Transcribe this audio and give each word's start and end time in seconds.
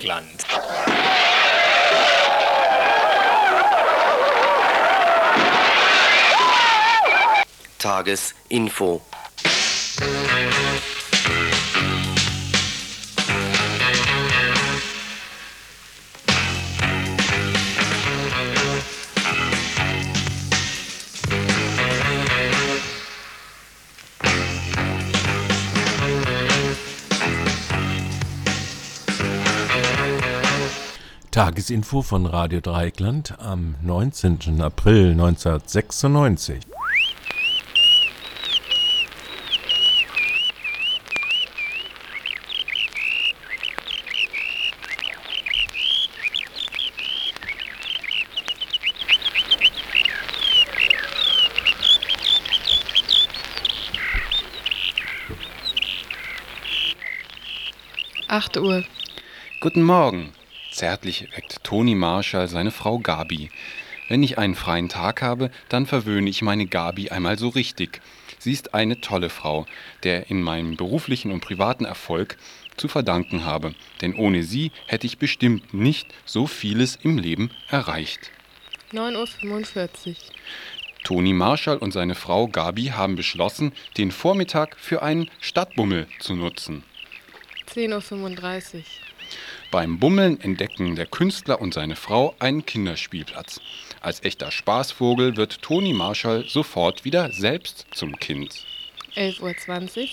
Dreieckland. 0.00 0.46
Tagesinfo. 7.78 9.02
Tagesinfo 31.40 32.02
von 32.02 32.26
Radio 32.26 32.60
Dreieckland 32.60 33.38
am 33.38 33.74
19. 33.80 34.60
April 34.60 35.12
1996. 35.12 36.60
Acht 58.28 58.58
Uhr. 58.58 58.84
Guten 59.60 59.82
Morgen. 59.82 60.34
Zärtlich 60.70 61.28
weckt 61.34 61.64
Toni 61.64 61.94
Marshall 61.94 62.48
seine 62.48 62.70
Frau 62.70 62.98
Gabi. 62.98 63.50
Wenn 64.08 64.22
ich 64.22 64.38
einen 64.38 64.54
freien 64.54 64.88
Tag 64.88 65.22
habe, 65.22 65.50
dann 65.68 65.86
verwöhne 65.86 66.30
ich 66.30 66.42
meine 66.42 66.66
Gabi 66.66 67.10
einmal 67.10 67.38
so 67.38 67.48
richtig. 67.48 68.00
Sie 68.38 68.52
ist 68.52 68.74
eine 68.74 69.00
tolle 69.00 69.30
Frau, 69.30 69.66
der 70.02 70.30
in 70.30 70.42
meinem 70.42 70.76
beruflichen 70.76 71.30
und 71.30 71.40
privaten 71.40 71.84
Erfolg 71.84 72.36
zu 72.76 72.88
verdanken 72.88 73.44
habe, 73.44 73.74
denn 74.00 74.14
ohne 74.14 74.42
sie 74.42 74.72
hätte 74.86 75.06
ich 75.06 75.18
bestimmt 75.18 75.74
nicht 75.74 76.14
so 76.24 76.46
vieles 76.46 76.96
im 76.96 77.18
Leben 77.18 77.50
erreicht. 77.68 78.30
9.45 78.92 80.08
Uhr. 80.08 80.14
Toni 81.04 81.32
Marshall 81.32 81.78
und 81.78 81.92
seine 81.92 82.14
Frau 82.14 82.48
Gabi 82.48 82.86
haben 82.86 83.16
beschlossen, 83.16 83.72
den 83.96 84.10
Vormittag 84.10 84.76
für 84.78 85.02
einen 85.02 85.30
Stadtbummel 85.40 86.06
zu 86.18 86.34
nutzen. 86.34 86.82
10.35 87.74 88.76
Uhr. 88.76 88.82
Beim 89.70 90.00
Bummeln 90.00 90.40
entdecken 90.40 90.96
der 90.96 91.06
Künstler 91.06 91.60
und 91.60 91.72
seine 91.74 91.94
Frau 91.94 92.34
einen 92.40 92.66
Kinderspielplatz. 92.66 93.60
Als 94.00 94.24
echter 94.24 94.50
Spaßvogel 94.50 95.36
wird 95.36 95.62
Toni 95.62 95.92
Marshall 95.92 96.44
sofort 96.48 97.04
wieder 97.04 97.30
selbst 97.32 97.86
zum 97.92 98.16
Kind. 98.16 98.66
11.20 99.14 100.00
Uhr. 100.00 100.08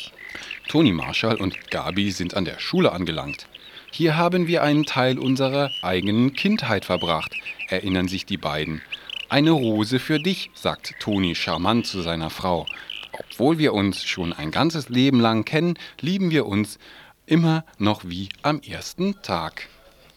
Toni 0.67 0.91
Marshall 0.91 1.37
und 1.37 1.71
Gabi 1.71 2.11
sind 2.11 2.35
an 2.35 2.45
der 2.45 2.59
Schule 2.59 2.91
angelangt. 2.91 3.47
Hier 3.89 4.15
haben 4.15 4.45
wir 4.45 4.61
einen 4.61 4.85
Teil 4.85 5.17
unserer 5.17 5.71
eigenen 5.81 6.33
Kindheit 6.33 6.85
verbracht, 6.85 7.33
erinnern 7.67 8.07
sich 8.07 8.27
die 8.27 8.37
beiden. 8.37 8.83
Eine 9.27 9.51
Rose 9.51 9.97
für 9.97 10.19
dich, 10.19 10.51
sagt 10.53 10.93
Toni 10.99 11.33
charmant 11.33 11.87
zu 11.87 12.01
seiner 12.01 12.29
Frau. 12.29 12.67
Obwohl 13.11 13.57
wir 13.57 13.73
uns 13.73 14.05
schon 14.05 14.33
ein 14.33 14.51
ganzes 14.51 14.89
Leben 14.89 15.19
lang 15.19 15.45
kennen, 15.45 15.79
lieben 15.99 16.29
wir 16.29 16.45
uns 16.45 16.77
immer 17.27 17.63
noch 17.77 18.05
wie 18.05 18.29
am 18.41 18.61
ersten 18.61 19.21
Tag. 19.21 19.69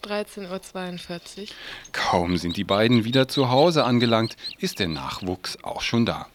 13.42 0.03 1.41
Uhr. 1.41 1.47
Kaum 1.91 2.37
sind 2.37 2.57
die 2.57 2.63
beiden 2.63 3.05
wieder 3.05 3.27
zu 3.27 3.51
Hause 3.51 3.83
angelangt, 3.83 4.35
ist 4.57 4.79
der 4.79 4.87
Nachwuchs 4.87 5.59
auch 5.63 5.81
schon 5.81 6.07
da. 6.07 6.27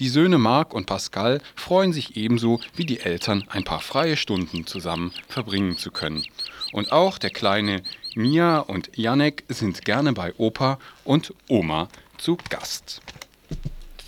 Die 0.00 0.08
Söhne 0.08 0.38
Marc 0.38 0.74
und 0.74 0.86
Pascal 0.86 1.40
freuen 1.54 1.92
sich 1.92 2.16
ebenso 2.16 2.60
wie 2.74 2.84
die 2.84 3.00
Eltern, 3.00 3.44
ein 3.48 3.62
paar 3.62 3.80
freie 3.80 4.16
Stunden 4.16 4.66
zusammen 4.66 5.12
verbringen 5.28 5.78
zu 5.78 5.92
können. 5.92 6.24
Und 6.72 6.90
auch 6.90 7.18
der 7.18 7.30
kleine 7.30 7.82
Mia 8.14 8.58
und 8.58 8.90
Janek 8.96 9.44
sind 9.48 9.84
gerne 9.84 10.12
bei 10.12 10.34
Opa 10.36 10.78
und 11.04 11.32
Oma 11.48 11.88
zu 12.18 12.36
Gast. 12.48 13.00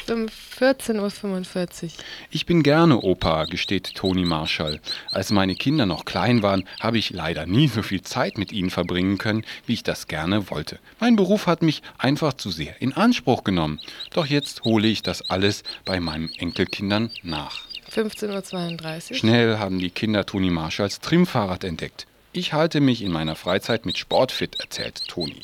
14.45 0.07 1.85
Uhr. 1.85 1.91
Ich 2.31 2.47
bin 2.47 2.63
gerne 2.63 3.01
Opa, 3.01 3.45
gesteht 3.45 3.95
Toni 3.95 4.25
Marshall. 4.25 4.81
Als 5.11 5.31
meine 5.31 5.55
Kinder 5.55 5.87
noch 5.87 6.05
klein 6.05 6.43
waren, 6.43 6.69
habe 6.81 6.99
ich 6.99 7.11
leider 7.11 7.47
nie 7.47 7.69
so 7.69 7.83
viel 7.83 8.03
Zeit 8.03 8.39
mit 8.39 8.53
ihnen 8.53 8.71
verbringen 8.71 9.19
können, 9.19 9.45
wie 9.67 9.75
ich 9.75 9.83
das 9.83 10.07
gerne 10.07 10.51
wollte. 10.51 10.79
Mein 11.01 11.17
Beruf 11.17 11.47
hat 11.47 11.63
mich 11.63 11.83
einfach 11.99 12.35
zu 12.35 12.51
sehr 12.51 12.81
in 12.81 12.93
Anspruch 12.93 13.45
genommen. 13.45 13.81
Doch 14.13 14.27
jetzt 14.27 14.65
hole 14.65 14.89
ich 14.89 15.03
das 15.03 15.31
alles 15.31 15.63
bei 15.85 16.01
meinen 16.01 16.31
Enkelkindern 16.35 17.11
nach. 17.23 17.63
15.32 17.95 19.11
Uhr. 19.11 19.17
Schnell 19.17 19.59
haben 19.59 19.79
die 19.79 19.91
Kinder 19.91 20.27
Toni 20.27 20.51
Marshalls 20.51 21.01
Trimmfahrrad 21.01 21.65
entdeckt. 21.65 22.07
Ich 22.33 22.53
halte 22.53 22.81
mich 22.81 23.03
in 23.03 23.13
meiner 23.13 23.37
Freizeit 23.37 23.87
mit 23.87 23.97
Sport 23.97 24.33
fit, 24.33 24.59
erzählt 24.59 25.07
Toni. 25.07 25.43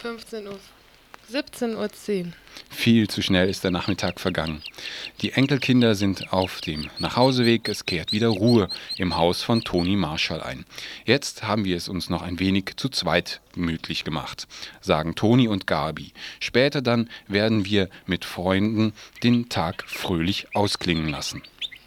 15 0.00 0.46
Uhr. 0.46 0.58
17.10 1.32 2.26
Uhr. 2.26 2.32
Viel 2.70 3.08
zu 3.08 3.22
schnell 3.22 3.48
ist 3.48 3.64
der 3.64 3.70
Nachmittag 3.70 4.20
vergangen. 4.20 4.62
Die 5.22 5.32
Enkelkinder 5.32 5.94
sind 5.94 6.32
auf 6.32 6.60
dem 6.60 6.90
Nachhauseweg. 6.98 7.68
Es 7.68 7.86
kehrt 7.86 8.12
wieder 8.12 8.28
Ruhe 8.28 8.68
im 8.96 9.16
Haus 9.16 9.42
von 9.42 9.62
Toni 9.62 9.96
Marshall 9.96 10.42
ein. 10.42 10.64
Jetzt 11.04 11.44
haben 11.44 11.64
wir 11.64 11.76
es 11.76 11.88
uns 11.88 12.10
noch 12.10 12.22
ein 12.22 12.40
wenig 12.40 12.76
zu 12.76 12.88
zweit 12.88 13.40
gemütlich 13.54 14.04
gemacht, 14.04 14.46
sagen 14.80 15.14
Toni 15.14 15.48
und 15.48 15.66
Gabi. 15.66 16.12
Später 16.40 16.82
dann 16.82 17.08
werden 17.28 17.64
wir 17.64 17.88
mit 18.06 18.24
Freunden 18.24 18.92
den 19.22 19.48
Tag 19.48 19.84
fröhlich 19.86 20.48
ausklingen 20.54 21.08
lassen. 21.08 21.42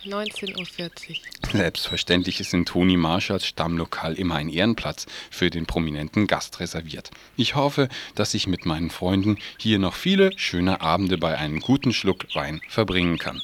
19.40 0.07 1.09
Uhr. 1.09 1.15
Selbstverständlich 1.51 2.39
ist 2.39 2.53
in 2.53 2.65
Toni 2.65 2.97
Marshalls 2.97 3.45
Stammlokal 3.45 4.13
immer 4.13 4.35
ein 4.35 4.49
Ehrenplatz 4.49 5.05
für 5.29 5.49
den 5.49 5.65
prominenten 5.65 6.27
Gast 6.27 6.59
reserviert. 6.59 7.11
Ich 7.35 7.55
hoffe, 7.55 7.89
dass 8.15 8.33
ich 8.33 8.47
mit 8.47 8.65
meinen 8.65 8.89
Freunden 8.89 9.37
hier 9.57 9.79
noch 9.79 9.93
viele 9.93 10.37
schöne 10.37 10.81
Abende 10.81 11.17
bei 11.17 11.37
einem 11.37 11.59
guten 11.59 11.93
Schluck 11.93 12.25
Wein 12.33 12.61
verbringen 12.69 13.17
kann. 13.17 13.41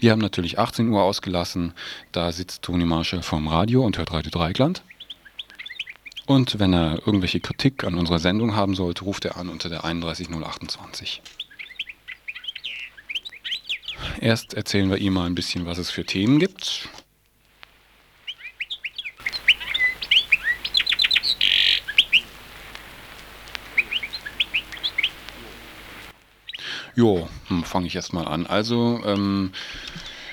Wir 0.00 0.10
haben 0.10 0.20
natürlich 0.20 0.58
18 0.58 0.88
Uhr 0.88 1.02
ausgelassen. 1.02 1.72
Da 2.12 2.30
sitzt 2.30 2.62
Toni 2.62 2.84
Marshall 2.84 3.22
vorm 3.22 3.48
Radio 3.48 3.84
und 3.84 3.96
hört 3.96 4.12
Radio 4.12 4.30
Dreigland. 4.30 4.82
Und 6.26 6.58
wenn 6.58 6.72
er 6.72 7.06
irgendwelche 7.06 7.40
Kritik 7.40 7.84
an 7.84 7.94
unserer 7.94 8.18
Sendung 8.18 8.56
haben 8.56 8.74
sollte, 8.74 9.04
ruft 9.04 9.24
er 9.24 9.36
an 9.36 9.48
unter 9.48 9.68
der 9.68 9.84
31028. 9.84 11.22
Erst 14.20 14.54
erzählen 14.54 14.90
wir 14.90 14.98
ihm 14.98 15.14
mal 15.14 15.26
ein 15.26 15.34
bisschen, 15.34 15.66
was 15.66 15.78
es 15.78 15.90
für 15.90 16.04
Themen 16.04 16.38
gibt. 16.38 16.88
Jo, 26.96 27.28
hm, 27.48 27.64
fange 27.64 27.88
ich 27.88 27.96
erst 27.96 28.12
mal 28.12 28.26
an. 28.26 28.46
Also, 28.46 29.00
ähm, 29.04 29.50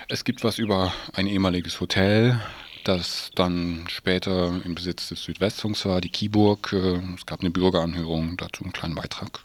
es 0.07 0.24
gibt 0.24 0.44
was 0.44 0.59
über 0.59 0.94
ein 1.13 1.25
ehemaliges 1.25 1.79
Hotel, 1.79 2.39
das 2.83 3.31
dann 3.33 3.85
später 3.89 4.62
im 4.63 4.75
Besitz 4.75 5.09
des 5.09 5.24
Südwestfunks 5.24 5.85
war, 5.85 6.01
die 6.01 6.09
Kieburg. 6.09 6.71
Äh, 6.74 7.01
es 7.15 7.25
gab 7.25 7.39
eine 7.39 7.50
Bürgeranhörung, 7.50 8.38
dazu 8.38 8.63
einen 8.63 8.74
kleinen 8.74 8.95
Beitrag. 8.95 9.44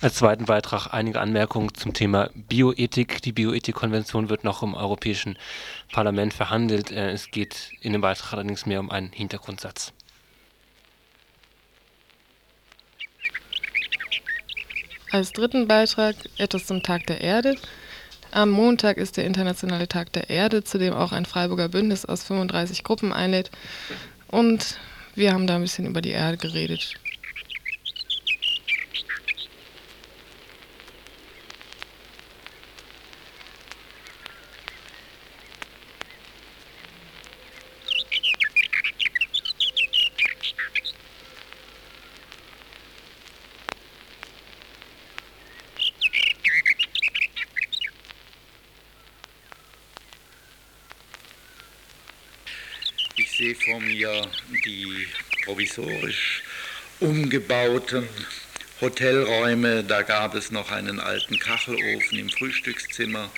Als 0.00 0.14
zweiten 0.14 0.44
Beitrag 0.44 0.94
einige 0.94 1.20
Anmerkungen 1.20 1.74
zum 1.74 1.92
Thema 1.92 2.30
Bioethik. 2.34 3.20
Die 3.22 3.32
Bioethikkonvention 3.32 4.28
wird 4.28 4.44
noch 4.44 4.62
im 4.62 4.74
Europäischen 4.74 5.36
Parlament 5.90 6.32
verhandelt. 6.32 6.92
Äh, 6.92 7.10
es 7.10 7.32
geht 7.32 7.72
in 7.80 7.92
dem 7.94 8.00
Beitrag 8.00 8.34
allerdings 8.34 8.64
mehr 8.64 8.78
um 8.78 8.92
einen 8.92 9.10
Hintergrundsatz. 9.10 9.92
Als 15.10 15.32
dritten 15.32 15.66
Beitrag 15.66 16.14
etwas 16.36 16.66
zum 16.66 16.84
Tag 16.84 17.06
der 17.08 17.20
Erde. 17.20 17.56
Am 18.30 18.50
Montag 18.50 18.98
ist 18.98 19.16
der 19.16 19.24
Internationale 19.24 19.88
Tag 19.88 20.12
der 20.12 20.30
Erde, 20.30 20.62
zu 20.62 20.78
dem 20.78 20.94
auch 20.94 21.10
ein 21.10 21.26
Freiburger 21.26 21.68
Bündnis 21.68 22.04
aus 22.04 22.22
35 22.22 22.84
Gruppen 22.84 23.12
einlädt. 23.12 23.50
Und 24.28 24.78
wir 25.16 25.32
haben 25.32 25.48
da 25.48 25.56
ein 25.56 25.62
bisschen 25.62 25.86
über 25.86 26.02
die 26.02 26.10
Erde 26.10 26.36
geredet. 26.36 26.94
Sehe 53.48 53.54
vor 53.54 53.80
mir 53.80 54.22
die 54.64 55.06
provisorisch 55.44 56.42
umgebauten 57.00 58.08
Hotelräume. 58.80 59.84
Da 59.84 60.02
gab 60.02 60.34
es 60.34 60.50
noch 60.50 60.70
einen 60.70 61.00
alten 61.00 61.38
Kachelofen 61.38 62.18
im 62.18 62.28
Frühstückszimmer. 62.28 63.30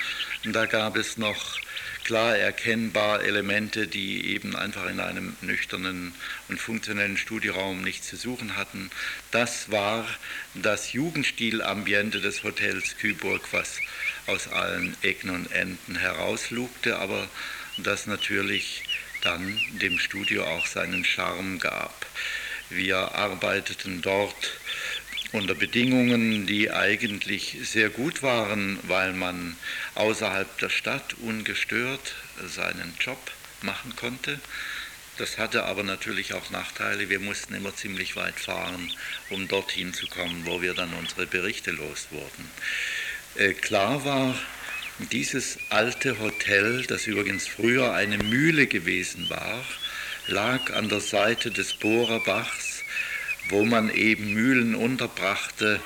Da 0.44 0.66
gab 0.66 0.96
es 0.96 1.16
noch 1.16 1.58
klar 2.04 2.36
erkennbar 2.36 3.22
Elemente, 3.22 3.86
die 3.86 4.34
eben 4.34 4.56
einfach 4.56 4.88
in 4.88 4.98
einem 4.98 5.36
nüchternen 5.42 6.12
und 6.48 6.58
funktionellen 6.58 7.16
Studieraum 7.16 7.82
nichts 7.82 8.08
zu 8.08 8.16
suchen 8.16 8.56
hatten. 8.56 8.90
Das 9.30 9.70
war 9.70 10.06
das 10.54 10.92
Jugendstilambiente 10.92 12.20
des 12.20 12.42
Hotels 12.42 12.96
Küburg, 12.98 13.42
was 13.52 13.78
aus 14.26 14.48
allen 14.48 14.96
Ecken 15.02 15.30
und 15.30 15.52
Enden 15.52 15.96
herauslugte, 15.96 16.98
aber 16.98 17.28
das 17.78 18.06
natürlich 18.06 18.82
dann 19.20 19.60
dem 19.80 19.98
Studio 19.98 20.44
auch 20.44 20.66
seinen 20.66 21.04
Charme 21.04 21.58
gab. 21.58 22.06
Wir 22.68 23.14
arbeiteten 23.14 24.02
dort 24.02 24.52
unter 25.32 25.54
Bedingungen, 25.54 26.46
die 26.46 26.70
eigentlich 26.70 27.58
sehr 27.62 27.88
gut 27.88 28.22
waren, 28.22 28.78
weil 28.84 29.12
man 29.12 29.56
außerhalb 29.94 30.58
der 30.58 30.70
Stadt 30.70 31.14
ungestört 31.22 32.14
seinen 32.46 32.94
Job 33.00 33.18
machen 33.62 33.94
konnte. 33.96 34.40
Das 35.18 35.38
hatte 35.38 35.64
aber 35.64 35.82
natürlich 35.82 36.34
auch 36.34 36.50
Nachteile. 36.50 37.10
Wir 37.10 37.20
mussten 37.20 37.54
immer 37.54 37.74
ziemlich 37.74 38.16
weit 38.16 38.40
fahren, 38.40 38.90
um 39.28 39.46
dorthin 39.48 39.92
zu 39.92 40.06
kommen, 40.06 40.46
wo 40.46 40.62
wir 40.62 40.74
dann 40.74 40.94
unsere 40.94 41.26
Berichte 41.26 41.72
los 41.72 42.08
wurden. 42.10 42.50
Äh, 43.36 43.52
klar 43.52 44.04
war, 44.04 44.34
dieses 45.08 45.58
alte 45.68 46.18
Hotel, 46.18 46.84
das 46.86 47.06
übrigens 47.06 47.46
früher 47.46 47.94
eine 47.94 48.18
Mühle 48.18 48.66
gewesen 48.66 49.28
war, 49.30 49.64
lag 50.26 50.72
an 50.72 50.88
der 50.88 51.00
Seite 51.00 51.50
des 51.50 51.74
Bohrerbachs, 51.74 52.84
wo 53.48 53.64
man 53.64 53.90
eben 53.90 54.32
Mühlen 54.34 54.74
unterbrachte 54.74 55.80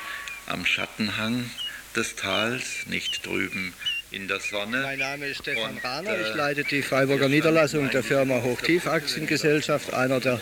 am 0.46 0.66
Schattenhang 0.66 1.50
des 1.96 2.16
Tals, 2.16 2.86
nicht 2.86 3.24
drüben 3.24 3.72
in 4.14 4.28
der 4.28 4.38
Sonne. 4.38 4.82
Mein 4.82 5.00
Name 5.00 5.26
ist 5.26 5.38
Stefan 5.38 5.76
Rahner, 5.82 6.16
ich 6.20 6.34
leite 6.34 6.62
die 6.62 6.82
Freiburger 6.82 7.28
Niederlassung 7.28 7.90
der 7.90 8.04
Firma 8.04 8.42
Hochtief 8.42 8.86
Aktiengesellschaft, 8.86 9.92
einer 9.92 10.20
der 10.20 10.40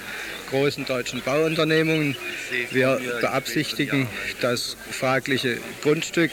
großen 0.51 0.85
deutschen 0.85 1.23
Bauunternehmungen. 1.23 2.15
Wir 2.71 3.01
beabsichtigen, 3.21 4.09
das 4.43 4.77
fragliche 4.91 5.57
Grundstück 5.83 6.33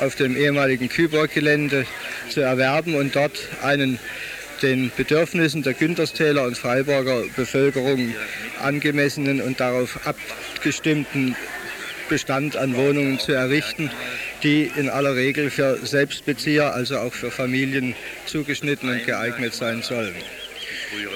auf 0.00 0.14
dem 0.14 0.36
ehemaligen 0.36 0.88
Küborg-Gelände 0.88 1.86
zu 2.28 2.40
erwerben 2.40 2.94
und 2.94 3.16
dort 3.16 3.36
einen 3.62 3.98
den 4.62 4.92
Bedürfnissen 4.96 5.62
der 5.62 5.74
Günterstäler 5.74 6.44
und 6.44 6.56
Freiburger 6.56 7.24
Bevölkerung 7.34 8.14
angemessenen 8.62 9.40
und 9.42 9.58
darauf 9.58 10.06
abgestimmten 10.06 11.36
Bestand 12.08 12.56
an 12.56 12.76
Wohnungen 12.76 13.18
zu 13.18 13.32
errichten, 13.32 13.90
die 14.42 14.70
in 14.76 14.88
aller 14.88 15.16
Regel 15.16 15.50
für 15.50 15.78
Selbstbezieher, 15.84 16.74
also 16.74 16.98
auch 16.98 17.12
für 17.12 17.30
Familien 17.30 17.94
zugeschnitten 18.26 18.88
und 18.88 19.04
geeignet 19.04 19.54
sein 19.54 19.82
sollen. 19.82 20.14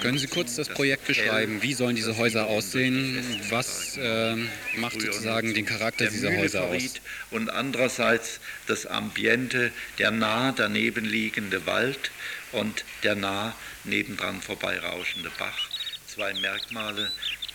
Können 0.01 0.19
Sie 0.19 0.27
kurz 0.27 0.57
das 0.57 0.69
Projekt 0.69 1.07
beschreiben? 1.07 1.63
Wie 1.63 1.75
sollen 1.75 1.97
diese 1.97 2.17
Häuser 2.17 2.47
aussehen? 2.47 3.23
Was 3.51 3.97
äh, 3.97 4.35
macht 4.77 5.01
sozusagen 5.01 5.55
den 5.55 5.65
Charakter 5.67 6.07
dieser 6.07 6.37
Häuser 6.37 6.65
aus? 6.65 6.95
Und 7.31 7.51
andererseits 7.51 8.41
das 8.67 8.87
Ambiente, 8.87 9.71
der 9.99 10.11
nah 10.11 10.53
daneben 10.53 11.05
liegende 11.05 11.67
Wald 11.67 12.11
und 12.53 12.85
der 13.03 13.15
nah 13.15 13.55
nebendran 13.85 14.41
vorbeirauschende 14.43 15.31
Bach. 15.39 15.69
Zwei 16.07 16.35
Merkmale, 16.35 17.13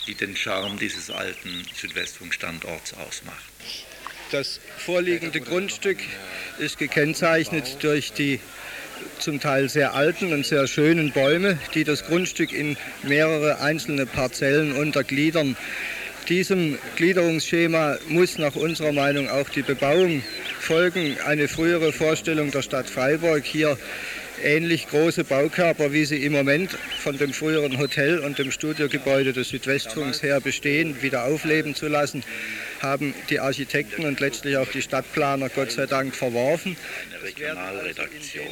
die 0.07 0.15
den 0.15 0.35
Charme 0.35 0.77
dieses 0.79 1.09
alten 1.09 1.65
Südwestfunkstandorts 1.75 2.93
ausmachen. 2.93 3.54
Das 4.31 4.59
vorliegende 4.77 5.39
Grundstück 5.39 5.99
ist 6.57 6.79
gekennzeichnet 6.79 7.77
durch 7.81 8.11
die 8.11 8.39
zum 9.19 9.39
Teil 9.39 9.69
sehr 9.69 9.93
alten 9.93 10.33
und 10.33 10.45
sehr 10.45 10.67
schönen 10.67 11.11
Bäume, 11.11 11.59
die 11.75 11.83
das 11.83 12.05
Grundstück 12.05 12.51
in 12.51 12.75
mehrere 13.03 13.61
einzelne 13.61 14.05
Parzellen 14.05 14.73
untergliedern. 14.73 15.55
Diesem 16.27 16.79
Gliederungsschema 16.95 17.97
muss 18.07 18.39
nach 18.39 18.55
unserer 18.55 18.93
Meinung 18.93 19.29
auch 19.29 19.49
die 19.49 19.61
Bebauung 19.61 20.23
folgen. 20.59 21.17
Eine 21.25 21.47
frühere 21.47 21.93
Vorstellung 21.93 22.49
der 22.49 22.63
Stadt 22.63 22.89
Freiburg 22.89 23.43
hier 23.45 23.77
ähnlich 24.43 24.87
große 24.87 25.23
Baukörper, 25.23 25.93
wie 25.93 26.05
sie 26.05 26.23
im 26.23 26.33
Moment 26.33 26.71
von 26.99 27.17
dem 27.17 27.31
früheren 27.31 27.77
Hotel 27.77 28.19
und 28.19 28.39
dem 28.39 28.51
Studiogebäude 28.51 29.33
des 29.33 29.49
Südwestfunks 29.49 30.23
her 30.23 30.41
bestehen, 30.41 31.01
wieder 31.01 31.25
aufleben 31.25 31.75
zu 31.75 31.87
lassen, 31.87 32.23
haben 32.85 33.13
die 33.29 33.39
Architekten 33.39 34.05
und 34.05 34.19
letztlich 34.19 34.57
auch 34.57 34.67
die 34.67 34.81
Stadtplaner 34.81 35.49
Gott 35.49 35.71
sei 35.71 35.85
Dank 35.85 36.15
verworfen. 36.15 36.77
Eine 37.11 37.23
Regionalredaktion 37.23 38.45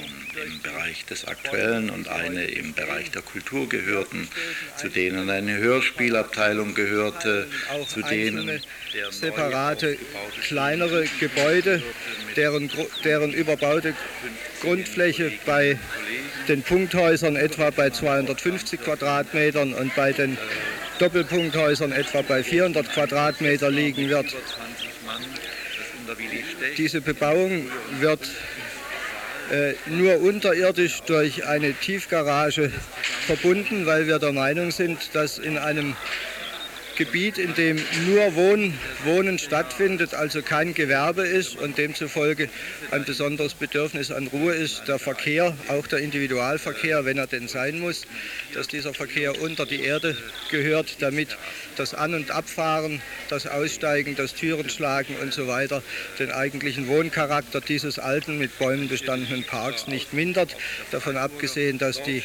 im 0.45 0.62
Bereich 0.62 1.06
des 1.06 1.25
Aktuellen 1.25 1.89
und 1.89 2.07
eine 2.07 2.45
im 2.45 2.74
Bereich 2.74 3.12
der 3.12 3.21
Kultur 3.21 3.69
gehörten, 3.69 4.27
zu 4.75 4.89
denen 4.89 5.30
eine 5.30 5.57
Hörspielabteilung 5.57 6.74
gehörte, 6.74 7.47
zu 7.88 8.01
denen 8.01 8.62
separate 9.12 9.97
kleinere 10.47 11.06
Gebäude, 11.19 11.81
deren, 12.36 12.69
deren 13.03 13.33
überbaute 13.33 13.94
Grundfläche 14.62 15.31
bei 15.45 15.77
den 16.47 16.63
Punkthäusern 16.63 17.36
etwa 17.36 17.69
bei 17.69 17.89
250 17.89 18.81
Quadratmetern 18.81 19.74
und 19.74 19.95
bei 19.95 20.12
den 20.12 20.38
Doppelpunkthäusern 21.03 21.91
etwa 21.91 22.22
bei 22.22 22.41
400 22.41 22.89
Quadratmeter 22.93 23.69
liegen 23.69 24.07
wird. 24.07 24.27
Diese 26.77 27.01
Bebauung 27.01 27.69
wird 28.00 28.22
äh, 29.51 29.74
nur 29.88 30.22
unterirdisch 30.22 31.01
durch 31.01 31.45
eine 31.45 31.74
Tiefgarage 31.74 32.72
verbunden, 33.25 33.86
weil 33.86 34.07
wir 34.07 34.17
der 34.17 34.31
Meinung 34.31 34.72
sind, 34.72 35.13
dass 35.13 35.39
in 35.39 35.57
einem 35.57 35.98
Gebiet, 36.95 37.38
in 37.38 37.53
dem 37.55 37.81
nur 38.05 38.35
Wohnen, 38.35 38.77
Wohnen 39.03 39.39
stattfindet, 39.39 40.13
also 40.13 40.41
kein 40.41 40.73
Gewerbe 40.73 41.25
ist 41.25 41.57
und 41.57 41.77
demzufolge 41.77 42.50
ein 42.91 43.03
besonderes 43.03 43.55
Bedürfnis 43.55 44.12
an 44.12 44.27
Ruhe 44.27 44.53
ist, 44.53 44.88
der 44.88 45.00
Verkehr, 45.00 45.57
auch 45.69 45.88
der 45.88 46.00
Individualverkehr, 46.00 47.05
wenn 47.05 47.17
er 47.17 47.27
denn 47.27 47.47
sein 47.47 47.79
muss, 47.79 48.03
dass 48.53 48.67
dieser 48.67 48.93
Verkehr 48.93 49.41
unter 49.41 49.65
die 49.65 49.81
Erde 49.81 50.15
gehört, 50.51 51.01
damit 51.01 51.38
das 51.75 51.93
An- 51.93 52.13
und 52.13 52.31
Abfahren, 52.31 53.01
das 53.29 53.47
Aussteigen, 53.47 54.15
das 54.15 54.35
Türenschlagen 54.35 55.15
und 55.17 55.33
so 55.33 55.47
weiter 55.47 55.81
den 56.19 56.31
eigentlichen 56.31 56.88
Wohncharakter 56.88 57.62
dieses 57.62 57.97
alten, 57.97 58.38
mit 58.38 58.57
Bäumen 58.59 58.88
bestandenen 58.88 59.43
Parks 59.43 59.88
nicht 59.88 60.13
mindert. 60.13 60.55
Davon 60.91 61.17
abgesehen, 61.17 61.79
dass 61.79 62.03
die, 62.03 62.21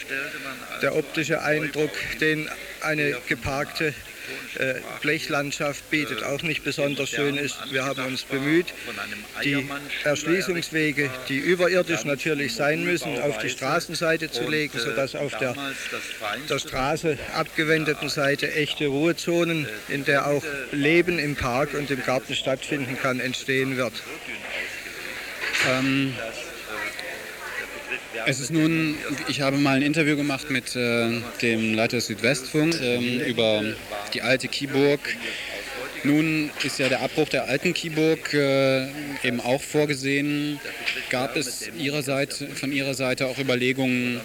der 0.83 0.95
optische 0.95 1.43
Eindruck, 1.43 1.91
den 2.21 2.49
eine 2.81 3.17
geparkte 3.27 3.95
äh, 4.59 4.75
Blechlandschaft 5.01 5.89
bietet, 5.91 6.23
auch 6.23 6.43
nicht 6.43 6.65
besonders 6.65 7.11
schön 7.11 7.37
ist. 7.37 7.57
Wir 7.71 7.85
haben 7.85 8.05
uns 8.05 8.25
bemüht, 8.25 8.67
die 9.45 9.69
Erschließungswege, 10.05 11.11
die 11.29 11.39
überirdisch 11.39 12.05
natürlich 12.05 12.55
sein 12.55 12.85
müssen, 12.85 13.21
auf 13.21 13.39
die 13.39 13.51
Straßenseite 13.51 14.31
zu 14.31 14.49
legen, 14.49 14.79
sodass 14.79 15.15
auf 15.15 15.37
der, 15.39 15.55
der 16.49 16.59
Straße 16.59 17.19
abgewendeten 17.35 18.09
Seite 18.09 18.53
echte 18.53 18.87
Ruhezonen, 18.87 19.69
in 19.89 20.05
der 20.05 20.27
auch 20.27 20.45
Leben 20.73 21.19
im 21.19 21.37
Park 21.37 21.75
und 21.75 21.91
im 21.91 22.05
Garten 22.05 22.35
stattfinden 22.35 22.99
kann, 23.01 23.21
entstehen 23.21 23.77
wird. 23.77 23.95
Ähm, 25.69 26.15
es 28.27 28.41
ist 28.41 28.51
nun, 28.51 28.97
ich 29.29 29.41
habe 29.41 29.57
mal 29.57 29.77
ein 29.77 29.83
Interview 29.83 30.17
gemacht 30.17 30.51
mit 30.51 30.75
äh, 30.77 31.21
dem 31.43 31.75
Leiter 31.75 32.01
Südwestfunk 32.01 32.81
ähm, 32.81 33.21
über 33.21 33.63
die 34.15 34.23
alte 34.23 34.49
Kieburg. 34.49 35.01
Nun 36.05 36.51
ist 36.63 36.79
ja 36.79 36.89
der 36.89 37.01
Abbruch 37.01 37.29
der 37.29 37.49
alten 37.49 37.75
Kieburg 37.75 38.33
äh, 38.33 38.87
eben 39.23 39.41
auch 39.41 39.63
vorgesehen. 39.63 40.61
Gab 41.11 41.37
es 41.37 41.71
ihrer 41.77 42.03
Seite, 42.03 42.47
von 42.49 42.73
Ihrer 42.73 42.95
Seite 42.95 43.27
auch 43.27 43.39
Überlegungen 43.39 44.21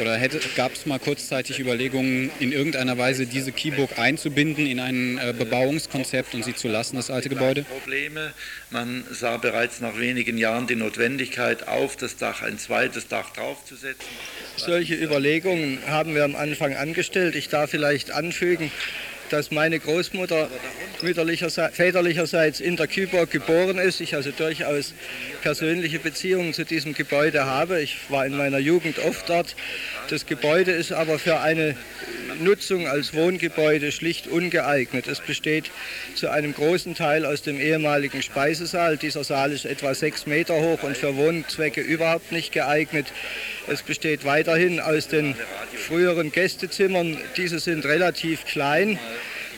oder 0.00 0.18
gab 0.56 0.74
es 0.74 0.86
mal 0.86 0.98
kurzzeitig 0.98 1.58
Überlegungen, 1.58 2.30
in 2.38 2.52
irgendeiner 2.52 2.98
Weise 2.98 3.26
diese 3.26 3.52
Kieburg 3.52 3.98
einzubinden 3.98 4.66
in 4.66 4.80
ein 4.80 5.18
äh, 5.18 5.34
Bebauungskonzept 5.36 6.34
und 6.34 6.44
sie 6.44 6.54
zu 6.54 6.68
lassen, 6.68 6.96
das 6.96 7.10
alte 7.10 7.28
Gebäude? 7.28 7.64
Probleme. 7.64 8.32
Man 8.70 9.04
sah 9.10 9.36
bereits 9.36 9.80
nach 9.80 9.98
wenigen 9.98 10.38
Jahren 10.38 10.66
die 10.66 10.76
Notwendigkeit, 10.76 11.68
auf 11.68 11.96
das 11.96 12.16
Dach 12.16 12.42
ein 12.42 12.58
zweites 12.58 13.08
Dach 13.08 13.30
draufzusetzen. 13.30 14.06
Solche 14.56 14.94
Überlegungen 14.94 15.78
haben 15.86 16.14
wir 16.14 16.24
am 16.24 16.36
Anfang 16.36 16.74
angestellt. 16.74 17.34
Ich 17.34 17.48
darf 17.48 17.70
vielleicht 17.70 18.10
anfügen, 18.10 18.70
dass 19.30 19.50
meine 19.50 19.78
Großmutter 19.78 20.48
väterlicherseits 20.98 22.60
in 22.60 22.76
der 22.76 22.86
Kühlburg 22.86 23.30
geboren 23.30 23.78
ist. 23.78 24.00
Ich 24.00 24.14
also 24.14 24.30
durchaus 24.30 24.92
persönliche 25.42 25.98
Beziehungen 25.98 26.52
zu 26.52 26.64
diesem 26.64 26.92
Gebäude 26.92 27.46
habe. 27.46 27.80
Ich 27.80 27.96
war 28.10 28.26
in 28.26 28.36
meiner 28.36 28.58
Jugend 28.58 28.98
oft 28.98 29.28
dort. 29.28 29.56
Das 30.08 30.26
Gebäude 30.26 30.72
ist 30.72 30.92
aber 30.92 31.18
für 31.18 31.40
eine 31.40 31.76
Nutzung 32.40 32.86
als 32.86 33.14
Wohngebäude 33.14 33.92
schlicht 33.92 34.26
ungeeignet. 34.26 35.06
Es 35.08 35.20
besteht 35.20 35.70
zu 36.14 36.30
einem 36.30 36.54
großen 36.54 36.94
Teil 36.94 37.24
aus 37.24 37.42
dem 37.42 37.60
ehemaligen 37.60 38.22
Speisesaal. 38.22 38.96
Dieser 38.96 39.24
Saal 39.24 39.52
ist 39.52 39.64
etwa 39.64 39.94
sechs 39.94 40.26
Meter 40.26 40.54
hoch 40.54 40.82
und 40.82 40.96
für 40.96 41.16
Wohnzwecke 41.16 41.80
überhaupt 41.80 42.32
nicht 42.32 42.52
geeignet. 42.52 43.06
Es 43.68 43.82
besteht 43.82 44.24
weiterhin 44.24 44.80
aus 44.80 45.08
den 45.08 45.34
früheren 45.76 46.32
Gästezimmern. 46.32 47.18
Diese 47.36 47.58
sind 47.58 47.84
relativ 47.84 48.44
klein. 48.44 48.98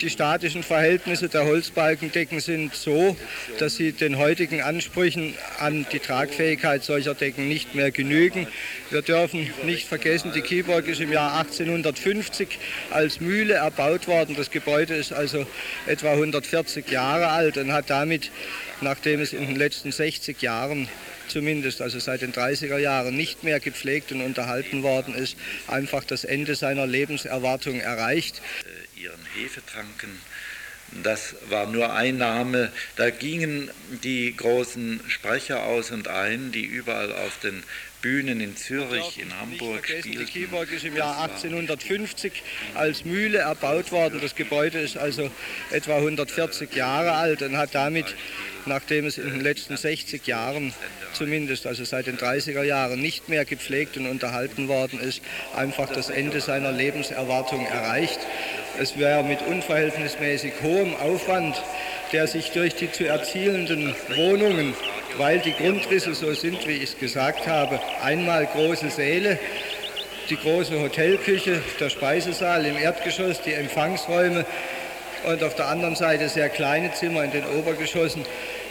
Die 0.02 0.10
statischen 0.10 0.64
Verhältnisse 0.64 1.28
der 1.28 1.44
Holzbalkendecken 1.44 2.40
sind 2.40 2.74
so, 2.74 3.16
dass 3.60 3.76
sie 3.76 3.92
den 3.92 4.18
heutigen 4.18 4.60
Ansprüchen 4.60 5.36
an 5.60 5.86
die 5.92 6.00
Tragfähigkeit 6.00 6.82
solcher 6.82 7.14
Decken 7.14 7.48
nicht 7.48 7.76
mehr 7.76 7.92
genügen. 7.92 8.48
Wir 8.90 9.02
dürfen 9.02 9.48
nicht 9.64 9.86
vergessen, 9.86 10.32
die 10.34 10.40
Kieburg 10.40 10.88
ist 10.88 11.00
im 11.00 11.12
Jahr 11.12 11.38
1850 11.38 12.58
als 12.90 13.20
Mühle 13.20 13.54
erbaut 13.54 14.08
worden. 14.08 14.34
Das 14.34 14.50
Gebäude 14.50 14.96
ist 14.96 15.12
also 15.12 15.46
etwa 15.86 16.10
140 16.10 16.90
Jahre 16.90 17.28
alt 17.28 17.56
und 17.56 17.72
hat 17.72 17.88
damit, 17.88 18.32
nachdem 18.80 19.20
es 19.20 19.32
in 19.32 19.46
den 19.46 19.56
letzten 19.56 19.92
60 19.92 20.42
Jahren 20.42 20.88
zumindest, 21.28 21.80
also 21.80 22.00
seit 22.00 22.22
den 22.22 22.32
30er 22.32 22.78
Jahren 22.78 23.16
nicht 23.16 23.44
mehr 23.44 23.60
gepflegt 23.60 24.10
und 24.10 24.20
unterhalten 24.20 24.82
worden 24.82 25.14
ist, 25.14 25.36
einfach 25.68 26.02
das 26.02 26.24
Ende 26.24 26.56
seiner 26.56 26.88
Lebenserwartung 26.88 27.78
erreicht 27.78 28.42
ihren 29.02 29.24
Hefetranken. 29.34 30.20
Das 31.02 31.34
war 31.48 31.66
nur 31.66 31.94
ein 31.94 32.18
Name. 32.18 32.70
Da 32.96 33.10
gingen 33.10 33.70
die 34.04 34.36
großen 34.36 35.00
Sprecher 35.08 35.62
aus 35.64 35.90
und 35.90 36.08
ein, 36.08 36.52
die 36.52 36.64
überall 36.64 37.12
auf 37.12 37.38
den 37.40 37.62
Bühnen 38.02 38.40
in 38.40 38.56
Zürich, 38.56 39.18
in 39.18 39.32
Hamburg 39.38 39.86
spielten. 39.86 40.18
Die 40.18 40.24
Kieburg 40.24 40.70
ist 40.72 40.84
im 40.84 40.96
Jahr 40.96 41.22
1850 41.22 42.32
als 42.74 43.04
Mühle 43.04 43.38
erbaut 43.38 43.92
worden. 43.92 44.20
Das 44.20 44.34
Gebäude 44.34 44.80
ist 44.80 44.98
also 44.98 45.30
etwa 45.70 45.96
140 45.96 46.74
Jahre 46.74 47.12
alt 47.12 47.42
und 47.42 47.56
hat 47.56 47.74
damit, 47.74 48.16
nachdem 48.66 49.06
es 49.06 49.18
in 49.18 49.30
den 49.30 49.40
letzten 49.40 49.76
60 49.76 50.26
Jahren 50.26 50.74
zumindest, 51.12 51.66
also 51.66 51.84
seit 51.84 52.08
den 52.08 52.18
30er 52.18 52.64
Jahren, 52.64 53.00
nicht 53.00 53.28
mehr 53.28 53.44
gepflegt 53.44 53.96
und 53.96 54.06
unterhalten 54.06 54.66
worden 54.66 54.98
ist, 54.98 55.22
einfach 55.54 55.88
das 55.88 56.10
Ende 56.10 56.40
seiner 56.40 56.72
Lebenserwartung 56.72 57.64
erreicht. 57.66 58.20
Es 58.80 58.98
wäre 58.98 59.22
mit 59.22 59.42
unverhältnismäßig 59.42 60.54
hohem 60.62 60.96
Aufwand, 60.96 61.62
der 62.12 62.26
sich 62.26 62.50
durch 62.50 62.74
die 62.74 62.90
zu 62.90 63.06
erzielenden 63.06 63.94
Wohnungen, 64.16 64.74
weil 65.18 65.38
die 65.40 65.52
Grundrisse 65.52 66.14
so 66.14 66.32
sind, 66.34 66.66
wie 66.66 66.72
ich 66.72 66.84
es 66.84 66.98
gesagt 66.98 67.46
habe, 67.46 67.80
einmal 68.02 68.46
große 68.46 68.90
Säle, 68.90 69.38
die 70.30 70.36
große 70.36 70.80
Hotelküche, 70.80 71.60
der 71.80 71.90
Speisesaal 71.90 72.64
im 72.66 72.76
Erdgeschoss, 72.76 73.42
die 73.42 73.52
Empfangsräume 73.52 74.46
und 75.24 75.42
auf 75.42 75.54
der 75.54 75.68
anderen 75.68 75.96
Seite 75.96 76.28
sehr 76.28 76.48
kleine 76.48 76.92
Zimmer 76.92 77.24
in 77.24 77.30
den 77.30 77.44
Obergeschossen. 77.58 78.22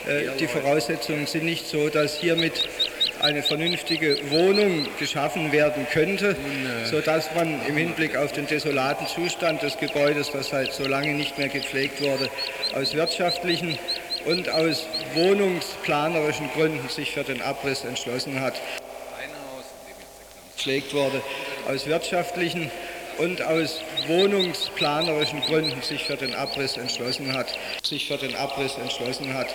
Äh, 0.07 0.37
die 0.39 0.47
Voraussetzungen 0.47 1.27
sind 1.27 1.45
nicht 1.45 1.67
so, 1.67 1.89
dass 1.89 2.19
hiermit 2.19 2.67
eine 3.21 3.43
vernünftige 3.43 4.17
Wohnung 4.31 4.87
geschaffen 4.97 5.51
werden 5.51 5.85
könnte, 5.91 6.35
sodass 6.85 7.29
man 7.35 7.59
im 7.67 7.77
Hinblick 7.77 8.17
auf 8.17 8.31
den 8.31 8.47
desolaten 8.47 9.05
Zustand 9.07 9.61
des 9.61 9.77
Gebäudes, 9.77 10.31
das 10.31 10.49
seit 10.49 10.73
so 10.73 10.87
lange 10.87 11.13
nicht 11.13 11.37
mehr 11.37 11.49
gepflegt 11.49 12.01
wurde, 12.01 12.29
aus 12.73 12.95
wirtschaftlichen 12.95 13.77
und 14.25 14.49
aus 14.49 14.85
wohnungsplanerischen 15.13 16.49
Gründen 16.53 16.87
sich 16.89 17.11
für 17.11 17.23
den 17.23 17.41
Abriss 17.41 17.83
entschlossen 17.83 18.39
hat. 18.39 18.53
Gepflegt 20.55 20.93
wurde 20.93 21.21
aus 21.67 21.87
wirtschaftlichen 21.87 22.69
und 23.17 23.41
aus 23.41 23.81
wohnungsplanerischen 24.07 25.41
Gründen 25.41 25.81
sich 25.81 26.03
für 26.03 26.17
den 26.17 26.35
Abriss 26.35 26.77
entschlossen 26.77 27.33
hat, 27.33 27.47
sich 27.83 28.07
für 28.07 28.17
den 28.17 28.35
Abriss 28.35 28.75
entschlossen 28.77 29.33
hat. 29.33 29.47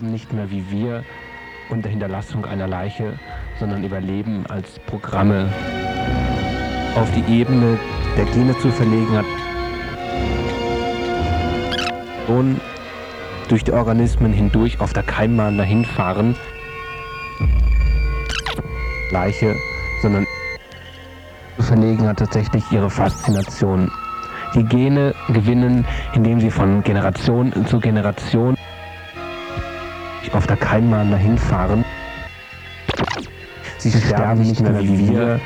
Sterben 0.00 0.12
nicht 0.12 0.32
mehr 0.32 0.50
wie 0.50 0.64
wir 0.70 1.04
unter 1.68 1.90
Hinterlassung 1.90 2.46
einer 2.46 2.66
Leiche, 2.66 3.18
sondern 3.58 3.84
überleben 3.84 4.44
als 4.48 4.78
Programme 4.86 5.52
auf 6.96 7.08
die 7.12 7.40
Ebene 7.40 7.78
der 8.16 8.24
Gene 8.24 8.56
zu 8.58 8.70
verlegen 8.70 9.16
hat. 9.16 9.26
Und 12.28 12.60
durch 13.48 13.62
die 13.62 13.72
Organismen 13.72 14.32
hindurch 14.32 14.80
auf 14.80 14.94
der 14.94 15.02
Keimbahn 15.02 15.58
dahin 15.58 15.84
fahren. 15.84 16.34
Leiche, 19.10 19.54
sondern 20.00 20.24
zu 21.56 21.62
verlegen 21.62 22.08
hat 22.08 22.18
tatsächlich 22.20 22.64
ihre 22.72 22.88
Faszination. 22.88 23.90
Die 24.54 24.64
Gene 24.64 25.14
gewinnen, 25.28 25.84
indem 26.14 26.40
sie 26.40 26.50
von 26.50 26.82
Generation 26.82 27.52
zu 27.66 27.78
Generation 27.80 28.56
Keimbahn 30.70 31.10
dahin 31.10 31.36
fahren. 31.36 31.84
Sie, 33.78 33.90
Sie 33.90 34.00
sterben 34.00 34.42
nicht 34.42 34.60
mehr 34.60 34.78
wie 34.78 35.08
wir 35.08 35.40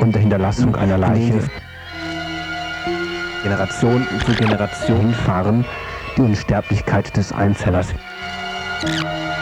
unter 0.00 0.18
Hinterlassung 0.18 0.74
einer 0.74 0.96
Leiche. 0.96 1.34
Generation 3.42 4.06
zu 4.24 4.32
Generation 4.32 5.12
fahren 5.12 5.66
die 6.16 6.22
Unsterblichkeit 6.22 7.14
des 7.14 7.30
Einzellers. 7.30 7.88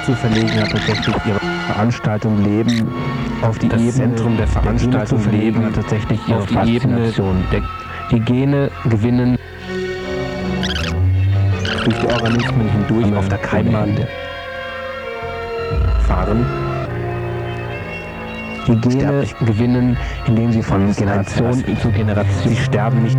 Zu 0.05 0.13
verlegen 0.15 0.61
hat 0.61 0.71
tatsächlich 0.71 1.15
ihre 1.25 1.39
Veranstaltung 1.69 2.43
Leben 2.43 2.93
auf 3.43 3.61
die 3.61 3.69
das 3.69 3.81
Ebene 3.81 3.93
Zentrum 3.93 4.37
der 4.37 4.49
Veranstaltung 4.49 5.23
der 5.23 5.33
leben 5.33 5.65
hat 5.65 5.75
tatsächlich 5.77 6.21
ihre 6.27 6.41
auf 6.41 6.47
die 6.47 6.75
Ebene 6.75 7.13
der, 7.53 7.63
die 8.11 8.21
Gene 8.21 8.73
gewinnen 8.87 9.39
durch 11.85 11.99
die 12.01 12.07
Organismen 12.07 12.69
hindurch 12.71 13.15
auf 13.15 13.29
der 13.29 13.39
Keimbahn 13.39 13.95
fahren. 16.03 16.47
Die 18.67 18.77
Gene 18.77 19.27
gewinnen, 19.45 19.97
indem 20.27 20.53
sie 20.53 20.63
von 20.63 20.95
Generation 20.95 21.65
zu 21.81 21.91
Generation, 21.91 22.49
sie 22.49 22.57
sterben 22.57 23.03
nicht 23.03 23.19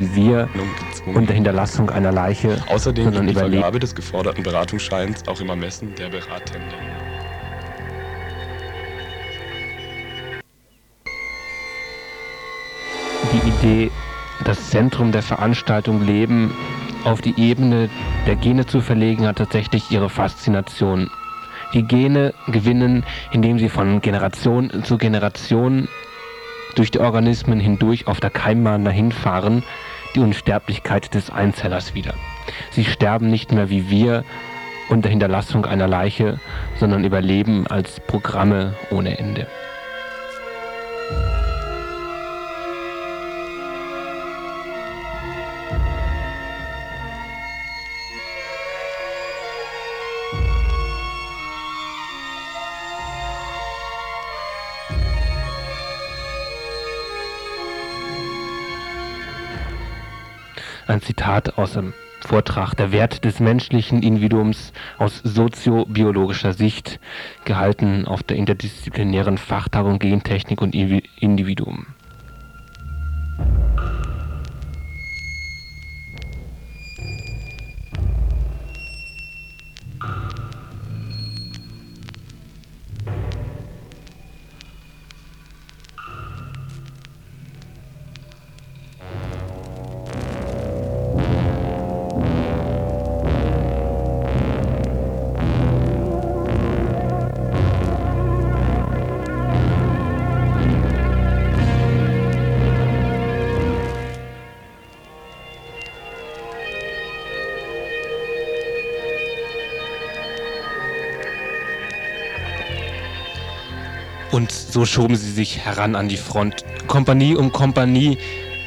wir 0.00 0.48
unter 1.06 1.32
Hinterlassung 1.32 1.88
einer 1.90 2.12
Leiche, 2.12 2.56
Außerdem 2.68 3.04
sondern 3.04 3.26
die. 3.28 3.34
Vergabe 3.34 3.78
des 3.78 3.94
geforderten 3.94 4.42
Beratungsscheins 4.42 5.26
auch 5.28 5.40
im 5.40 5.48
Ermessen 5.48 5.94
der 5.94 6.08
Beratenden. 6.08 6.74
die 13.32 13.48
Idee, 13.48 13.90
das 14.44 14.70
Zentrum 14.70 15.12
der 15.12 15.22
Veranstaltung 15.22 16.02
Leben 16.02 16.54
auf 17.04 17.20
die 17.20 17.38
Ebene 17.38 17.88
der 18.26 18.36
Gene 18.36 18.66
zu 18.66 18.80
verlegen, 18.80 19.26
hat 19.26 19.36
tatsächlich 19.36 19.90
ihre 19.90 20.08
Faszination. 20.08 21.10
Die 21.72 21.82
Gene 21.82 22.34
gewinnen, 22.48 23.04
indem 23.32 23.58
sie 23.58 23.68
von 23.68 24.00
Generation 24.00 24.84
zu 24.84 24.96
Generation 24.96 25.88
durch 26.74 26.90
die 26.90 27.00
Organismen 27.00 27.60
hindurch 27.60 28.06
auf 28.06 28.20
der 28.20 28.30
Keimbahn 28.30 28.84
dahinfahren, 28.84 29.62
die 30.14 30.20
Unsterblichkeit 30.20 31.14
des 31.14 31.30
Einzellers 31.30 31.94
wieder. 31.94 32.14
Sie 32.70 32.84
sterben 32.84 33.30
nicht 33.30 33.52
mehr 33.52 33.70
wie 33.70 33.90
wir 33.90 34.24
unter 34.88 35.08
Hinterlassung 35.08 35.64
einer 35.66 35.88
Leiche, 35.88 36.38
sondern 36.78 37.04
überleben 37.04 37.66
als 37.66 38.00
Programme 38.00 38.74
ohne 38.90 39.18
Ende. 39.18 39.46
Ein 60.86 61.00
Zitat 61.00 61.56
aus 61.56 61.72
dem 61.72 61.94
Vortrag 62.20 62.74
Der 62.74 62.92
Wert 62.92 63.24
des 63.24 63.40
menschlichen 63.40 64.02
Individuums 64.02 64.74
aus 64.98 65.22
soziobiologischer 65.24 66.52
Sicht, 66.52 67.00
gehalten 67.46 68.06
auf 68.06 68.22
der 68.22 68.36
interdisziplinären 68.36 69.38
Fachtagung 69.38 69.98
Gentechnik 69.98 70.60
und 70.60 70.74
Individuum. 70.74 71.86
Und 114.34 114.50
so 114.50 114.84
schoben 114.84 115.14
sie 115.14 115.30
sich 115.30 115.64
heran 115.64 115.94
an 115.94 116.08
die 116.08 116.16
Front, 116.16 116.64
Kompanie 116.88 117.36
um 117.36 117.52
Kompanie, 117.52 118.18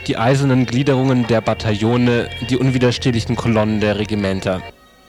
die 0.07 0.15
eisernen 0.15 0.65
Gliederungen 0.65 1.27
der 1.27 1.41
Bataillone, 1.41 2.29
die 2.49 2.55
unwiderstehlichen 2.55 3.35
Kolonnen 3.35 3.81
der 3.81 3.99
Regimenter. 3.99 4.61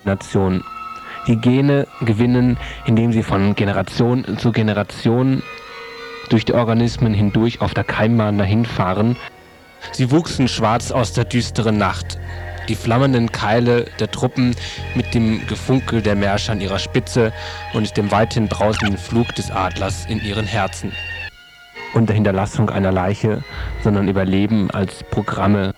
Nation. 0.02 0.64
Die 1.28 1.36
Gene 1.36 1.86
gewinnen, 2.00 2.56
indem 2.86 3.12
sie 3.12 3.22
von 3.22 3.54
Generation 3.54 4.36
zu 4.36 4.50
Generation 4.50 5.44
durch 6.28 6.44
die 6.44 6.54
Organismen 6.54 7.14
hindurch 7.14 7.60
auf 7.60 7.72
der 7.72 7.84
Keimbahn 7.84 8.36
dahinfahren. 8.36 9.16
Sie 9.92 10.10
wuchsen 10.10 10.48
schwarz 10.48 10.90
aus 10.90 11.12
der 11.12 11.26
düsteren 11.26 11.78
Nacht. 11.78 12.18
Die 12.68 12.74
flammenden 12.74 13.32
Keile 13.32 13.86
der 13.98 14.10
Truppen 14.10 14.54
mit 14.94 15.14
dem 15.14 15.46
Gefunkel 15.46 16.02
der 16.02 16.14
Märsche 16.14 16.52
an 16.52 16.60
ihrer 16.60 16.78
Spitze 16.78 17.32
und 17.72 17.96
dem 17.96 18.10
weithin 18.10 18.46
brausenden 18.46 18.98
Flug 18.98 19.34
des 19.34 19.50
Adlers 19.50 20.04
in 20.06 20.22
ihren 20.22 20.46
Herzen. 20.46 20.92
Unter 21.94 22.12
Hinterlassung 22.12 22.68
einer 22.68 22.92
Leiche, 22.92 23.42
sondern 23.82 24.08
überleben 24.08 24.70
als 24.70 25.02
Programme. 25.04 25.72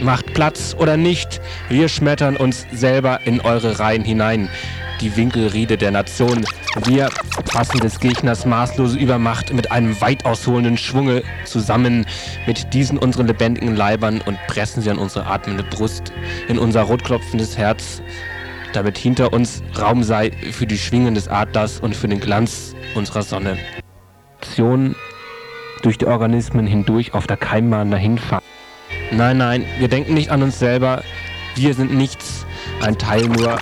Macht 0.00 0.34
Platz 0.34 0.74
oder 0.76 0.96
nicht, 0.96 1.40
wir 1.68 1.88
schmettern 1.88 2.36
uns 2.36 2.66
selber 2.72 3.20
in 3.24 3.40
eure 3.40 3.78
Reihen 3.78 4.02
hinein. 4.02 4.48
Die 5.02 5.16
Winkelriede 5.16 5.76
der 5.76 5.90
Nation. 5.90 6.46
Wir 6.84 7.08
fassen 7.46 7.80
des 7.80 7.98
Gegners 7.98 8.46
maßlose 8.46 8.96
Übermacht 8.96 9.52
mit 9.52 9.72
einem 9.72 10.00
weit 10.00 10.24
ausholenden 10.24 10.78
Schwunge 10.78 11.22
zusammen 11.44 12.06
mit 12.46 12.72
diesen 12.72 12.98
unseren 12.98 13.26
lebendigen 13.26 13.74
Leibern 13.74 14.20
und 14.20 14.38
pressen 14.46 14.80
sie 14.80 14.90
an 14.90 14.98
unsere 14.98 15.26
atmende 15.26 15.64
Brust, 15.64 16.12
in 16.46 16.56
unser 16.56 16.82
rotklopfendes 16.82 17.58
Herz, 17.58 18.00
damit 18.72 18.96
hinter 18.96 19.32
uns 19.32 19.64
Raum 19.76 20.04
sei 20.04 20.30
für 20.52 20.68
die 20.68 20.78
Schwingen 20.78 21.16
des 21.16 21.26
Adlers 21.26 21.80
und 21.80 21.96
für 21.96 22.06
den 22.06 22.20
Glanz 22.20 22.76
unserer 22.94 23.22
Sonne. 23.22 23.58
Nation 24.40 24.94
durch 25.82 25.98
die 25.98 26.06
Organismen 26.06 26.66
hindurch 26.66 27.12
auf 27.12 27.26
der 27.26 27.36
Keimbahn 27.36 27.90
dahinfahren. 27.90 28.44
Nein, 29.10 29.38
nein, 29.38 29.64
wir 29.78 29.88
denken 29.88 30.14
nicht 30.14 30.30
an 30.30 30.44
uns 30.44 30.60
selber. 30.60 31.02
Wir 31.56 31.74
sind 31.74 31.92
nichts, 31.92 32.46
ein 32.80 32.98
Teil 32.98 33.26
nur, 33.28 33.58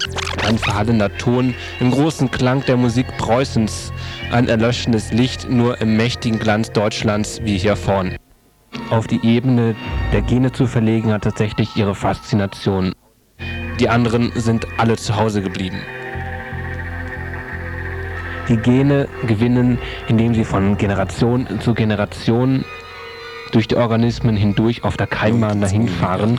ein 0.47 0.59
verhallender 0.59 1.17
Ton 1.19 1.55
im 1.81 1.91
großen 1.91 2.31
Klang 2.31 2.65
der 2.65 2.77
Musik 2.77 3.07
Preußens, 3.19 3.93
ein 4.33 4.49
erlöschendes 4.49 5.13
Licht 5.13 5.49
nur 5.51 5.81
im 5.81 5.97
mächtigen 5.97 6.39
Glanz 6.39 6.71
Deutschlands 6.73 7.41
wie 7.43 7.59
hier 7.59 7.77
vorn. 7.77 8.17
Auf 8.91 9.07
die 9.07 9.25
Ebene 9.27 9.75
der 10.13 10.23
Gene 10.23 10.53
zu 10.53 10.67
verlegen 10.67 11.13
hat 11.13 11.25
tatsächlich 11.25 11.77
ihre 11.77 11.95
Faszination. 11.95 12.93
Die 13.79 13.89
anderen 13.89 14.33
sind 14.35 14.67
alle 14.79 14.97
zu 14.97 15.17
Hause 15.17 15.43
geblieben. 15.43 15.81
Die 18.49 18.57
Gene 18.57 19.09
gewinnen, 19.27 19.79
indem 20.09 20.35
sie 20.35 20.45
von 20.45 20.77
Generation 20.77 21.47
zu 21.61 21.73
Generation 21.73 22.65
durch 23.53 23.69
die 23.69 23.77
Organismen 23.77 24.37
hindurch 24.37 24.85
auf 24.85 24.97
der 24.97 25.07
Keimbahn 25.07 25.61
dahinfahren, 25.61 26.39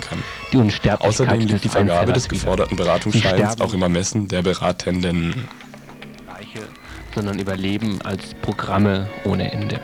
die 0.51 0.57
Unsterblichkeit 0.57 1.07
Außerdem 1.07 1.41
liegt 1.41 1.63
die 1.63 1.69
Vergabe 1.69 2.13
des 2.13 2.29
geforderten 2.29 2.75
Beratungsscheins 2.75 3.59
auch 3.61 3.73
im 3.73 3.81
Ermessen 3.81 4.27
der 4.27 4.41
Beratenden. 4.41 5.47
Leiche, 6.27 6.67
sondern 7.13 7.39
überleben 7.39 7.99
als 8.03 8.33
Programme 8.41 9.07
ohne 9.25 9.51
Ende. 9.51 9.79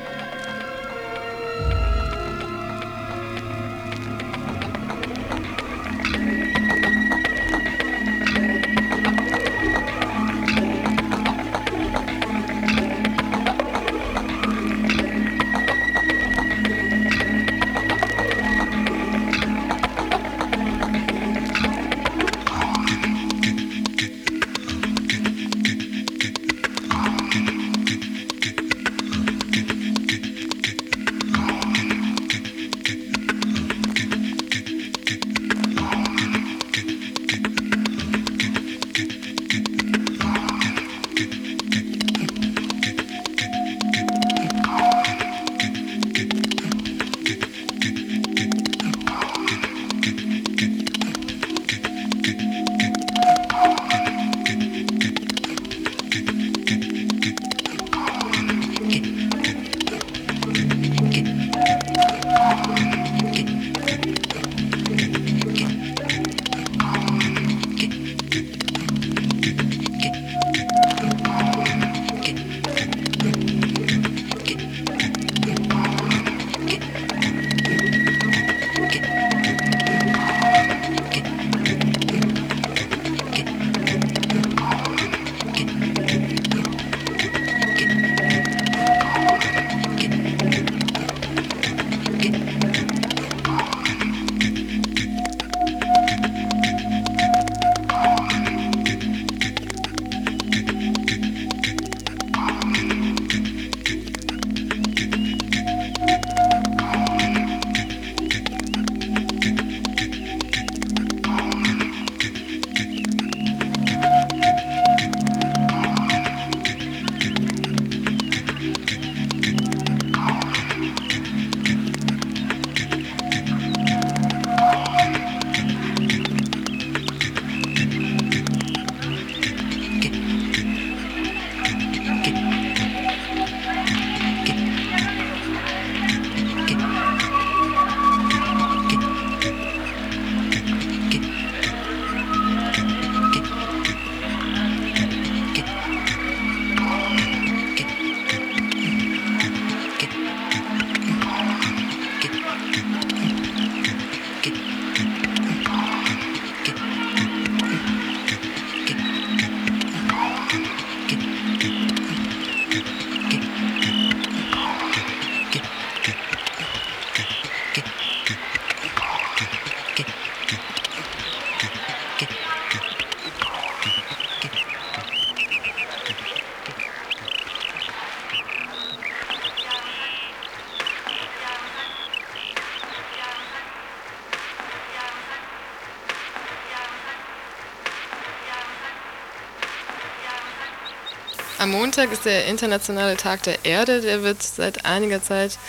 Am 191.68 191.74
Montag 191.74 192.14
ist 192.14 192.24
der 192.24 192.46
Internationale 192.46 193.18
Tag 193.18 193.44
der 193.44 193.66
Erde. 193.66 194.00
Der 194.00 194.24
wird 194.24 194.42
seit 194.42 194.86
einiger 194.86 195.22
Zeit 195.22 195.60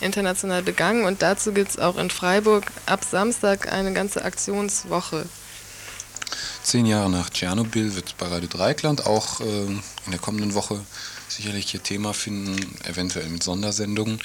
international 0.00 0.62
begangen 0.62 1.04
und 1.04 1.20
dazu 1.20 1.52
gibt 1.52 1.70
es 1.70 1.78
auch 1.80 1.98
in 1.98 2.10
Freiburg 2.10 2.62
ab 2.86 3.00
Samstag 3.02 3.72
eine 3.72 3.92
ganze 3.92 4.24
Aktionswoche. 4.24 5.26
Zehn 6.62 6.86
Jahre 6.86 7.10
nach 7.10 7.28
Tschernobyl 7.28 7.96
wird 7.96 8.16
bei 8.18 8.28
Radio 8.28 8.48
Dreikland 8.48 9.04
auch 9.04 9.40
äh, 9.40 9.64
in 9.64 9.82
der 10.12 10.20
kommenden 10.20 10.54
Woche 10.54 10.78
sicherlich 11.26 11.72
hier 11.72 11.82
Thema 11.82 12.14
finden, 12.14 12.76
eventuell 12.84 13.28
mit 13.28 13.42
Sondersendungen. 13.42 14.20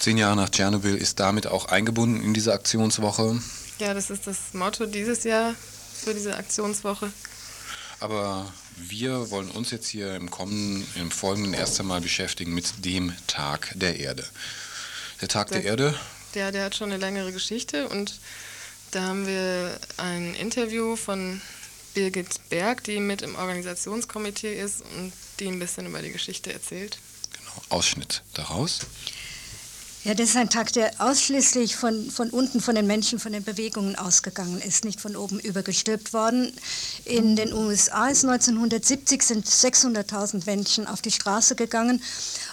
Zehn 0.00 0.18
Jahre 0.18 0.34
nach 0.34 0.48
Tschernobyl 0.48 0.96
ist 0.96 1.20
damit 1.20 1.46
auch 1.46 1.66
eingebunden 1.66 2.20
in 2.20 2.34
diese 2.34 2.52
Aktionswoche. 2.52 3.40
Ja, 3.78 3.94
das 3.94 4.10
ist 4.10 4.26
das 4.26 4.38
Motto 4.54 4.86
dieses 4.86 5.22
Jahr 5.22 5.54
für 5.94 6.14
diese 6.14 6.36
Aktionswoche. 6.36 7.12
Aber 8.00 8.52
wir 8.76 9.30
wollen 9.30 9.50
uns 9.50 9.70
jetzt 9.70 9.88
hier 9.88 10.14
im 10.14 10.30
kommenden, 10.30 10.86
im 10.96 11.10
folgenden 11.10 11.54
erst 11.54 11.78
einmal 11.80 12.00
beschäftigen 12.00 12.54
mit 12.54 12.84
dem 12.84 13.14
Tag 13.26 13.72
der 13.74 13.98
Erde. 13.98 14.24
Der 15.20 15.28
Tag 15.28 15.48
der, 15.48 15.60
der 15.60 15.70
Erde? 15.70 15.94
Ja, 16.34 16.50
der 16.50 16.64
hat 16.64 16.74
schon 16.74 16.90
eine 16.90 17.00
längere 17.00 17.32
Geschichte 17.32 17.88
und 17.88 18.18
da 18.90 19.02
haben 19.02 19.26
wir 19.26 19.78
ein 19.96 20.34
Interview 20.34 20.96
von 20.96 21.40
Birgit 21.94 22.48
Berg, 22.48 22.84
die 22.84 23.00
mit 23.00 23.22
im 23.22 23.36
Organisationskomitee 23.36 24.60
ist 24.60 24.82
und 24.96 25.12
die 25.40 25.48
ein 25.48 25.58
bisschen 25.58 25.86
über 25.86 26.02
die 26.02 26.12
Geschichte 26.12 26.52
erzählt. 26.52 26.98
Genau, 27.32 27.62
Ausschnitt 27.68 28.22
daraus. 28.34 28.80
Ja, 30.04 30.14
das 30.14 30.30
ist 30.30 30.36
ein 30.36 30.50
Tag, 30.50 30.72
der 30.72 30.90
ausschließlich 30.98 31.76
von, 31.76 32.10
von 32.10 32.30
unten, 32.30 32.60
von 32.60 32.74
den 32.74 32.88
Menschen, 32.88 33.20
von 33.20 33.30
den 33.30 33.44
Bewegungen 33.44 33.94
ausgegangen 33.94 34.60
ist, 34.60 34.84
nicht 34.84 35.00
von 35.00 35.14
oben 35.14 35.38
übergestülpt 35.38 36.12
worden. 36.12 36.52
In 37.04 37.36
den 37.36 37.52
USA 37.52 38.08
ist 38.08 38.24
1970 38.24 39.22
sind 39.22 39.46
600.000 39.46 40.44
Menschen 40.44 40.88
auf 40.88 41.02
die 41.02 41.12
Straße 41.12 41.54
gegangen 41.54 42.02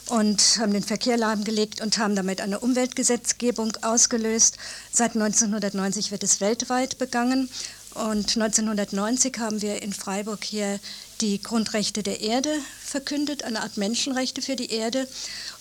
und 0.10 0.60
haben 0.60 0.74
den 0.74 0.84
Verkehr 0.84 1.18
lahmgelegt 1.18 1.82
und 1.82 1.98
haben 1.98 2.16
damit 2.16 2.40
eine 2.40 2.60
Umweltgesetzgebung 2.60 3.76
ausgelöst. 3.82 4.58
Seit 4.92 5.16
1990 5.16 6.12
wird 6.12 6.22
es 6.22 6.42
weltweit 6.42 7.00
begangen. 7.00 7.50
Und 7.96 8.38
1990 8.38 9.40
haben 9.40 9.64
wir 9.64 9.82
in 9.82 9.92
Freiburg 9.92 10.44
hier 10.44 10.80
die 11.22 11.42
Grundrechte 11.42 12.04
der 12.04 12.22
Erde 12.22 12.54
verkündet, 12.82 13.44
eine 13.44 13.62
Art 13.62 13.78
Menschenrechte 13.78 14.42
für 14.42 14.56
die 14.56 14.72
Erde 14.72 15.08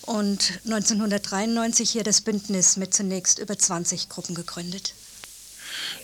und 0.02 0.60
1993 0.64 1.90
hier 1.90 2.04
das 2.04 2.20
Bündnis 2.20 2.76
mit 2.76 2.94
zunächst 2.94 3.38
über 3.38 3.58
20 3.58 4.08
Gruppen 4.08 4.34
gegründet. 4.34 4.94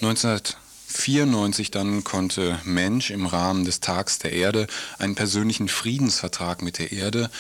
1994 0.01 1.71
dann 1.71 2.05
konnte 2.05 2.59
Mensch 2.65 3.11
im 3.11 3.27
Rahmen 3.27 3.65
des 3.65 3.81
Tags 3.81 4.19
der 4.19 4.33
Erde 4.33 4.67
einen 4.99 5.15
persönlichen 5.15 5.69
Friedensvertrag 5.69 6.63
mit 6.63 6.79
der 6.79 6.93
Erde 6.93 7.31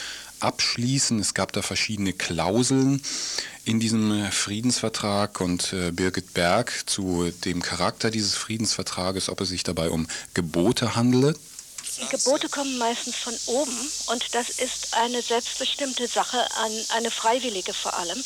abschließen. 0.41 1.19
Es 1.19 1.35
gab 1.35 1.53
da 1.53 1.63
verschiedene 1.63 2.13
Klauseln 2.13 3.03
in 3.65 3.81
diesem 3.81 4.31
Friedensvertrag 4.31 5.41
und 5.41 5.73
äh, 5.73 5.91
Birgit 5.91 6.35
Berg 6.35 6.85
zu 6.87 7.31
dem 7.45 7.63
Charakter 7.63 8.11
dieses 8.11 8.35
Friedensvertrages, 8.35 9.29
ob 9.31 9.41
es 9.41 9.49
sich 9.49 9.63
dabei 9.63 9.91
um 9.91 10.07
Gebote 10.35 10.95
handelt 10.95 11.39
die 12.01 12.09
Gebote 12.09 12.49
kommen 12.49 12.77
meistens 12.79 13.17
von 13.17 13.39
oben 13.47 13.93
und 14.07 14.35
das 14.35 14.51
ist 14.51 14.95
eine 14.95 15.23
selbstbestimmte 15.23 16.09
Sache, 16.09 16.47
eine 16.89 17.11
freiwillige 17.11 17.73
vor 17.73 17.95
allem. 17.95 18.23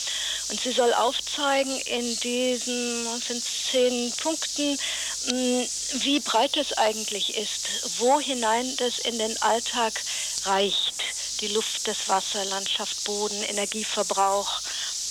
Und 0.49 0.61
sie 0.61 0.73
soll 0.73 0.93
aufzeigen 0.95 1.79
in 1.83 2.17
diesen 2.21 3.21
sind 3.21 3.43
zehn 3.45 4.13
Punkten, 4.13 4.79
mm, 5.27 5.63
wie 6.01 6.21
breit 6.21 6.57
es 6.57 6.73
eigentlich 6.73 7.37
ist, 7.37 7.69
wo 7.99 8.21
hinein 8.21 8.75
das 8.77 8.99
in 9.01 9.19
den 9.19 9.41
Alltag 9.43 10.01
reicht. 10.45 10.95
Die 11.41 11.49
Luft, 11.49 11.87
das 11.87 12.09
Wasser, 12.09 12.45
Landschaft, 12.47 13.05
Boden, 13.05 13.43
Energieverbrauch, 13.45 14.61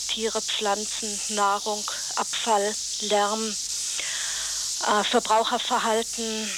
Tiere, 0.10 0.42
Pflanzen, 0.42 1.20
Nahrung, 1.30 1.84
Abfall, 2.16 2.76
Lärm, 3.02 3.56
äh, 4.88 5.04
Verbraucherverhalten, 5.04 6.50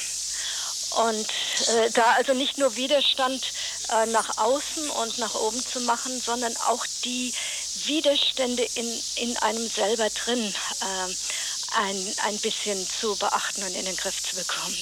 und 0.92 1.28
äh, 1.68 1.90
da 1.92 2.12
also 2.14 2.34
nicht 2.34 2.58
nur 2.58 2.76
Widerstand 2.76 3.54
äh, 3.90 4.06
nach 4.08 4.38
außen 4.38 4.90
und 4.90 5.18
nach 5.20 5.36
oben 5.36 5.64
zu 5.66 5.82
machen, 5.82 6.20
sondern 6.22 6.56
auch 6.68 6.86
die 7.04 7.34
Widerstände 7.86 8.64
in, 8.76 9.02
in 9.16 9.38
einem 9.38 9.68
selber 9.70 10.10
drin 10.10 10.54
äh, 10.82 11.14
ein, 11.76 12.16
ein 12.26 12.38
bisschen 12.40 12.88
zu 12.90 13.16
beachten 13.16 13.64
und 13.64 13.76
in 13.76 13.86
den 13.86 13.96
Griff 13.96 14.22
zu 14.24 14.36
bekommen. 14.36 14.78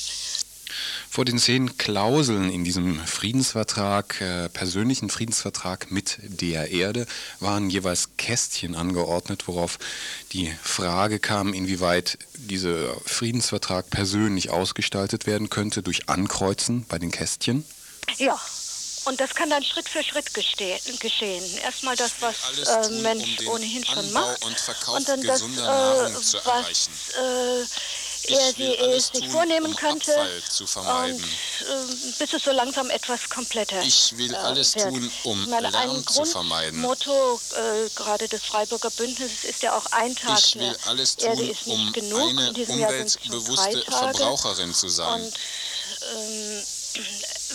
Vor 1.09 1.25
den 1.25 1.39
zehn 1.39 1.77
Klauseln 1.77 2.49
in 2.49 2.63
diesem 2.63 2.99
Friedensvertrag, 3.05 4.21
äh, 4.21 4.49
persönlichen 4.49 5.09
Friedensvertrag 5.09 5.89
mit 5.89 6.17
der 6.21 6.71
Erde, 6.71 7.07
waren 7.39 7.69
jeweils 7.69 8.09
Kästchen 8.17 8.75
angeordnet, 8.75 9.47
worauf 9.47 9.79
die 10.33 10.53
Frage 10.61 11.19
kam, 11.19 11.53
inwieweit 11.53 12.19
dieser 12.35 12.95
Friedensvertrag 13.05 13.89
persönlich 13.89 14.49
ausgestaltet 14.49 15.25
werden 15.25 15.49
könnte 15.49 15.81
durch 15.81 16.07
Ankreuzen 16.09 16.85
bei 16.87 16.99
den 16.99 17.11
Kästchen. 17.11 17.65
Ja, 18.17 18.39
und 19.07 19.21
das 19.21 19.33
kann 19.35 19.49
dann 19.49 19.63
Schritt 19.63 19.87
für 19.87 20.03
Schritt 20.03 20.33
geschehen. 20.33 21.43
Erstmal 21.63 21.95
das, 21.95 22.11
was 22.19 22.89
äh, 22.89 22.89
Mensch 23.01 23.39
um 23.39 23.53
ohnehin 23.53 23.85
schon 23.85 23.99
Anbau 23.99 24.19
macht. 24.19 24.43
Und, 24.43 24.95
und 24.95 25.07
dann 25.07 25.23
das, 25.23 25.41
äh, 25.41 25.45
was 26.43 26.89
äh, 27.15 27.65
er 28.25 28.53
sie 28.53 28.63
äh, 28.63 28.99
sich 28.99 29.29
vornehmen 29.29 29.67
um 29.67 29.75
könnte. 29.75 30.11
Und, 30.11 31.19
äh, 31.19 31.21
bis 32.19 32.33
es 32.33 32.43
so 32.43 32.51
langsam 32.51 32.89
etwas 32.89 33.29
kompletter 33.29 33.81
Ich 33.83 34.17
will 34.17 34.35
alles 34.35 34.75
äh, 34.75 34.89
tun, 34.89 35.11
um 35.23 35.49
meine, 35.49 35.69
Lärm 35.69 36.05
zu 36.05 36.25
vermeiden. 36.25 36.79
Motto 36.81 37.39
äh, 37.55 37.89
gerade 37.95 38.27
des 38.27 38.43
Freiburger 38.43 38.89
Bündnisses 38.91 39.43
ist 39.43 39.61
ja 39.63 39.77
auch 39.77 39.85
ein 39.91 40.15
Tag. 40.15 40.39
Ich 40.39 40.55
will 40.55 40.75
alles 40.85 41.15
tun, 41.15 41.55
um 41.65 41.93
genug. 41.93 42.29
eine 42.29 42.51
umweltbewusste 42.51 43.83
Verbraucherin 43.89 44.73
zu 44.73 44.89
sein. 44.89 45.23
Und, 45.23 45.33
ähm, 46.13 46.63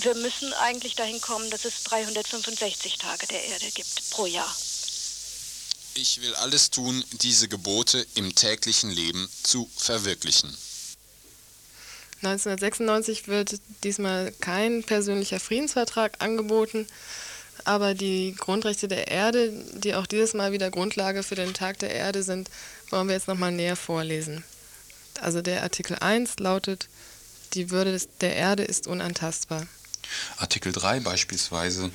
wir 0.02 0.14
müssen 0.14 0.52
eigentlich 0.54 0.94
dahin 0.94 1.20
kommen, 1.20 1.50
dass 1.50 1.64
es 1.64 1.82
365 1.84 2.98
Tage 2.98 3.26
der 3.26 3.44
Erde 3.44 3.70
gibt 3.72 4.10
pro 4.10 4.26
Jahr. 4.26 4.54
Ich 5.94 6.22
will 6.22 6.34
alles 6.36 6.70
tun, 6.70 7.04
diese 7.20 7.48
Gebote 7.48 8.06
im 8.14 8.34
täglichen 8.34 8.90
Leben 8.90 9.28
zu 9.42 9.70
verwirklichen. 9.76 10.48
1996 12.22 13.28
wird 13.28 13.60
diesmal 13.82 14.32
kein 14.40 14.84
persönlicher 14.84 15.40
Friedensvertrag 15.40 16.22
angeboten, 16.22 16.86
aber 17.64 17.94
die 17.94 18.34
Grundrechte 18.38 18.88
der 18.88 19.08
Erde, 19.08 19.52
die 19.74 19.94
auch 19.94 20.06
dieses 20.06 20.32
Mal 20.32 20.52
wieder 20.52 20.70
Grundlage 20.70 21.22
für 21.22 21.34
den 21.34 21.52
Tag 21.52 21.80
der 21.80 21.90
Erde 21.90 22.22
sind, 22.22 22.48
wollen 22.90 23.08
wir 23.08 23.14
jetzt 23.14 23.28
nochmal 23.28 23.52
näher 23.52 23.76
vorlesen. 23.76 24.44
Also 25.20 25.42
der 25.42 25.62
Artikel 25.62 25.96
1 25.96 26.38
lautet, 26.38 26.88
die 27.54 27.70
Würde 27.70 28.00
der 28.20 28.34
Erde 28.34 28.62
ist 28.62 28.86
unantastbar. 28.86 29.66
Artikel 30.36 30.72
3 30.72 31.00
beispielsweise 31.00 31.90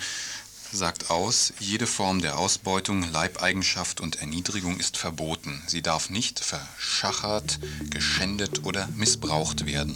sagt 0.71 1.09
aus, 1.09 1.53
jede 1.59 1.87
Form 1.87 2.21
der 2.21 2.37
Ausbeutung, 2.37 3.03
Leibeigenschaft 3.11 4.01
und 4.01 4.17
Erniedrigung 4.17 4.79
ist 4.79 4.97
verboten. 4.97 5.61
Sie 5.67 5.81
darf 5.81 6.09
nicht 6.09 6.39
verschachert, 6.39 7.59
geschändet 7.89 8.65
oder 8.65 8.87
missbraucht 8.95 9.65
werden. 9.65 9.95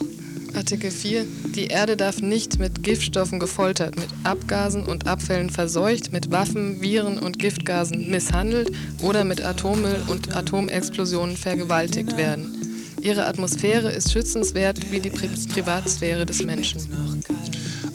Artikel 0.55 0.91
4. 0.91 1.25
Die 1.55 1.67
Erde 1.67 1.95
darf 1.95 2.19
nicht 2.19 2.59
mit 2.59 2.83
Giftstoffen 2.83 3.39
gefoltert, 3.39 3.95
mit 3.95 4.09
Abgasen 4.23 4.85
und 4.85 5.07
Abfällen 5.07 5.49
verseucht, 5.49 6.11
mit 6.11 6.31
Waffen, 6.31 6.81
Viren 6.81 7.19
und 7.19 7.39
Giftgasen 7.39 8.09
misshandelt 8.09 8.71
oder 9.01 9.23
mit 9.23 9.41
Atommüll 9.41 10.03
und 10.07 10.35
Atomexplosionen 10.35 11.37
vergewaltigt 11.37 12.17
werden. 12.17 12.57
Ihre 13.01 13.25
Atmosphäre 13.25 13.91
ist 13.91 14.11
schützenswert 14.11 14.91
wie 14.91 14.99
die 14.99 15.09
Pri 15.09 15.27
Privatsphäre 15.27 16.25
des 16.25 16.43
Menschen. 16.43 16.81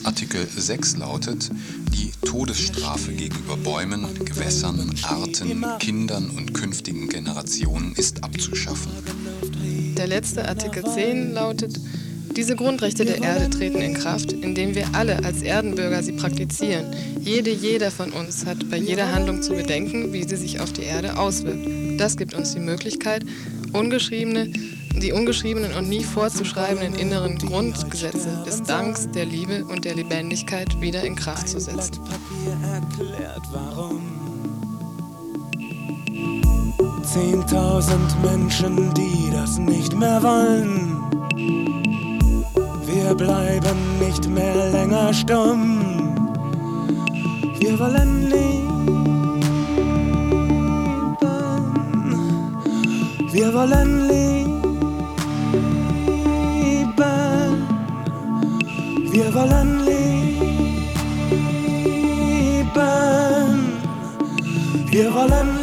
Artikel 0.07 0.47
6 0.47 0.99
lautet, 0.99 1.51
die 1.93 2.13
Todesstrafe 2.25 3.11
gegenüber 3.11 3.57
Bäumen, 3.57 4.07
Gewässern, 4.25 4.95
Arten, 5.03 5.65
Kindern 5.81 6.31
und 6.31 6.55
künftigen 6.55 7.09
Generationen 7.09 7.93
ist 7.97 8.23
abzuschaffen. 8.23 8.93
Der 9.97 10.07
letzte 10.07 10.47
Artikel 10.47 10.85
10 10.85 11.33
lautet, 11.33 11.81
diese 12.37 12.55
Grundrechte 12.55 13.05
der 13.05 13.21
Erde 13.21 13.51
treten 13.51 13.81
in 13.81 13.95
Kraft, 13.95 14.31
indem 14.31 14.77
wir 14.77 14.95
alle 14.95 15.25
als 15.25 15.43
Erdenbürger 15.43 16.05
sie 16.05 16.13
praktizieren. 16.13 16.95
Jede, 17.21 17.51
jeder 17.51 17.91
von 17.91 18.13
uns 18.13 18.47
hat 18.47 18.71
bei 18.71 18.77
jeder 18.77 19.13
Handlung 19.13 19.43
zu 19.43 19.55
bedenken, 19.55 20.13
wie 20.13 20.23
sie 20.23 20.37
sich 20.37 20.61
auf 20.61 20.73
die 20.73 20.83
Erde 20.85 21.19
auswirkt. 21.19 21.67
Das 21.99 22.17
gibt 22.17 22.33
uns 22.35 22.53
die 22.53 22.61
Möglichkeit, 22.61 23.25
ungeschriebene 23.73 24.53
die 25.01 25.13
ungeschriebenen 25.13 25.73
und 25.75 25.89
nie 25.89 26.05
vorzuschreibenden 26.05 26.95
inneren 26.95 27.37
Grundgesetze 27.39 28.43
des 28.47 28.63
Danks, 28.63 29.09
der 29.11 29.27
Liebe 29.27 29.65
und 29.65 29.85
der 29.85 29.95
Lebendigkeit 29.95 30.81
wieder 30.81 31.03
in 31.03 31.15
Kraft 31.17 31.49
zu 31.49 31.61
setzen. 31.61 32.03
Zehntausend 37.03 38.23
Menschen, 38.23 38.93
die 38.95 39.31
das 39.33 39.59
nicht 39.59 39.95
mehr 39.97 40.23
wollen. 40.23 40.97
Wir 42.87 43.15
bleiben 43.15 43.99
nicht 43.99 44.29
mehr 44.29 44.71
länger 44.71 45.13
stumm. 45.13 46.17
Wir 47.61 47.79
wollen 47.79 48.31
leben. 48.31 48.77
Wir 53.33 53.53
wollen 53.53 54.09
leben. 54.09 54.46
Wir 59.37 59.43
wollen 59.43 59.85
leben. 59.85 60.33
Wir 64.91 65.15
wollen 65.15 65.63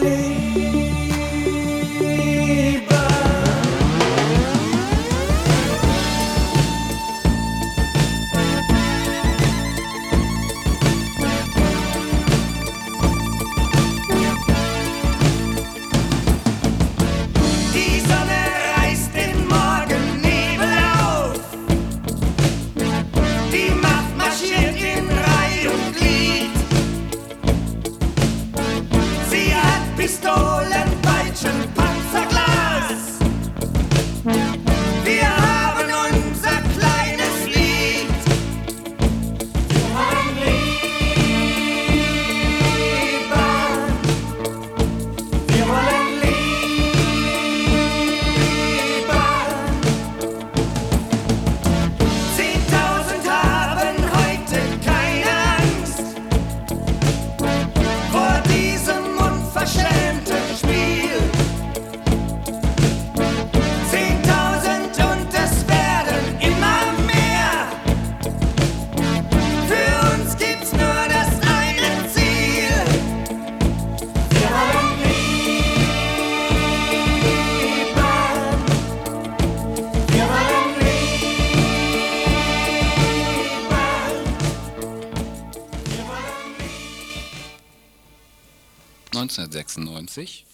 1996 90.14 90.46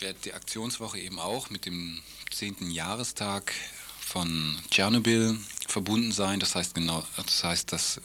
wird 0.00 0.24
die 0.24 0.32
Aktionswoche 0.32 0.98
eben 0.98 1.18
auch 1.18 1.50
mit 1.50 1.66
dem 1.66 2.00
10. 2.30 2.70
Jahrestag 2.70 3.52
von 4.00 4.58
Tschernobyl 4.70 5.38
verbunden 5.68 6.10
sein. 6.10 6.40
Das 6.40 6.54
heißt 6.54 6.74
genau, 6.74 7.04
das 7.16 7.44
heißt, 7.44 7.70
dass 7.70 7.98
äh, 7.98 8.00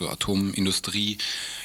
die 0.00 0.04
Atomindustrie 0.04 1.18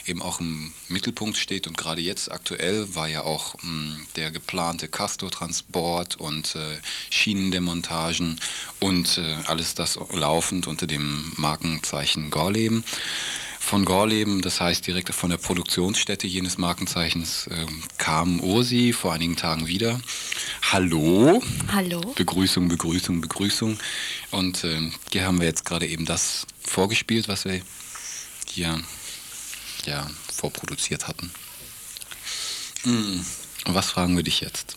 eben 0.06 0.22
auch 0.22 0.40
im 0.42 0.74
Mittelpunkt 0.90 1.38
steht 1.38 1.68
und 1.68 1.78
gerade 1.78 2.02
jetzt 2.02 2.32
aktuell 2.32 2.94
war 2.94 3.08
ja 3.08 3.24
auch 3.24 3.56
mh, 3.64 3.98
der 4.18 4.30
geplante 4.32 4.88
Castor-Transport 4.90 6.18
und 6.18 6.56
äh, 6.56 6.80
Schienendemontagen 7.10 8.40
und 8.80 9.18
äh, 9.18 9.38
alles 9.46 9.74
das 9.74 9.98
laufend 10.12 10.68
unter 10.68 10.86
dem 10.86 11.32
Markenzeichen 11.38 12.30
Gorleben 12.30 12.84
von 13.62 13.86
Gorleben, 13.86 14.42
das 14.42 14.60
heißt 14.60 14.86
direkt 14.88 15.14
von 15.14 15.30
der 15.30 15.38
Produktionsstätte 15.38 16.26
jenes 16.26 16.58
Markenzeichens, 16.58 17.48
ähm, 17.52 17.84
kam 18.00 18.40
Ursi 18.42 18.92
vor 18.92 19.14
einigen 19.14 19.38
Tagen 19.38 19.68
wieder. 19.68 20.02
Hallo. 20.72 21.42
Hallo. 21.72 22.02
Begrüßung, 22.16 22.68
Begrüßung, 22.68 23.22
Begrüßung. 23.22 23.78
Und 24.32 24.64
ähm, 24.64 24.92
hier 25.12 25.26
haben 25.26 25.40
wir 25.40 25.48
jetzt 25.48 25.64
gerade 25.64 25.88
eben 25.88 26.06
das 26.06 26.48
vorgespielt, 26.60 27.28
was 27.28 27.46
wir 27.46 27.62
hier 28.48 28.82
ja, 29.86 30.10
vorproduziert 30.34 31.08
hatten. 31.08 31.32
Hm, 32.84 33.24
was 33.66 33.92
fragen 33.92 34.18
wir 34.18 34.24
dich 34.24 34.42
jetzt? 34.42 34.76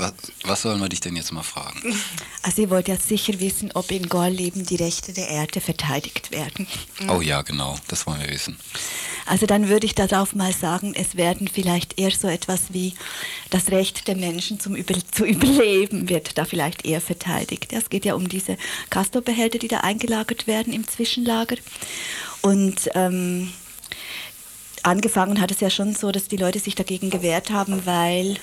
Was, 0.00 0.12
was 0.44 0.62
sollen 0.62 0.80
wir 0.80 0.88
dich 0.88 1.00
denn 1.00 1.14
jetzt 1.14 1.30
mal 1.30 1.42
fragen? 1.42 1.94
Also 2.42 2.62
ihr 2.62 2.70
wollt 2.70 2.88
ja 2.88 2.96
sicher 2.96 3.38
wissen, 3.38 3.70
ob 3.74 3.90
in 3.90 4.08
Gorleben 4.08 4.64
die 4.64 4.76
Rechte 4.76 5.12
der 5.12 5.28
Erde 5.28 5.60
verteidigt 5.60 6.30
werden. 6.30 6.66
Oh 7.08 7.20
ja, 7.20 7.42
genau, 7.42 7.76
das 7.88 8.06
wollen 8.06 8.20
wir 8.20 8.30
wissen. 8.30 8.56
Also 9.26 9.44
dann 9.44 9.68
würde 9.68 9.84
ich 9.84 9.94
darauf 9.94 10.34
mal 10.34 10.54
sagen, 10.54 10.94
es 10.94 11.16
werden 11.16 11.48
vielleicht 11.48 11.98
eher 12.00 12.10
so 12.12 12.28
etwas 12.28 12.72
wie 12.72 12.94
das 13.50 13.70
Recht 13.70 14.08
der 14.08 14.16
Menschen 14.16 14.58
zum 14.58 14.74
Über 14.74 14.94
zu 15.12 15.26
überleben 15.26 16.08
wird 16.08 16.38
da 16.38 16.46
vielleicht 16.46 16.86
eher 16.86 17.02
verteidigt. 17.02 17.74
Es 17.74 17.90
geht 17.90 18.06
ja 18.06 18.14
um 18.14 18.26
diese 18.26 18.56
Castor-Behälter, 18.88 19.58
die 19.58 19.68
da 19.68 19.80
eingelagert 19.80 20.46
werden 20.46 20.72
im 20.72 20.88
Zwischenlager. 20.88 21.56
Und 22.40 22.88
ähm, 22.94 23.52
angefangen 24.82 25.42
hat 25.42 25.50
es 25.50 25.60
ja 25.60 25.68
schon 25.68 25.94
so, 25.94 26.10
dass 26.10 26.28
die 26.28 26.38
Leute 26.38 26.58
sich 26.58 26.74
dagegen 26.74 27.10
gewehrt 27.10 27.50
haben, 27.50 27.84
weil 27.84 28.38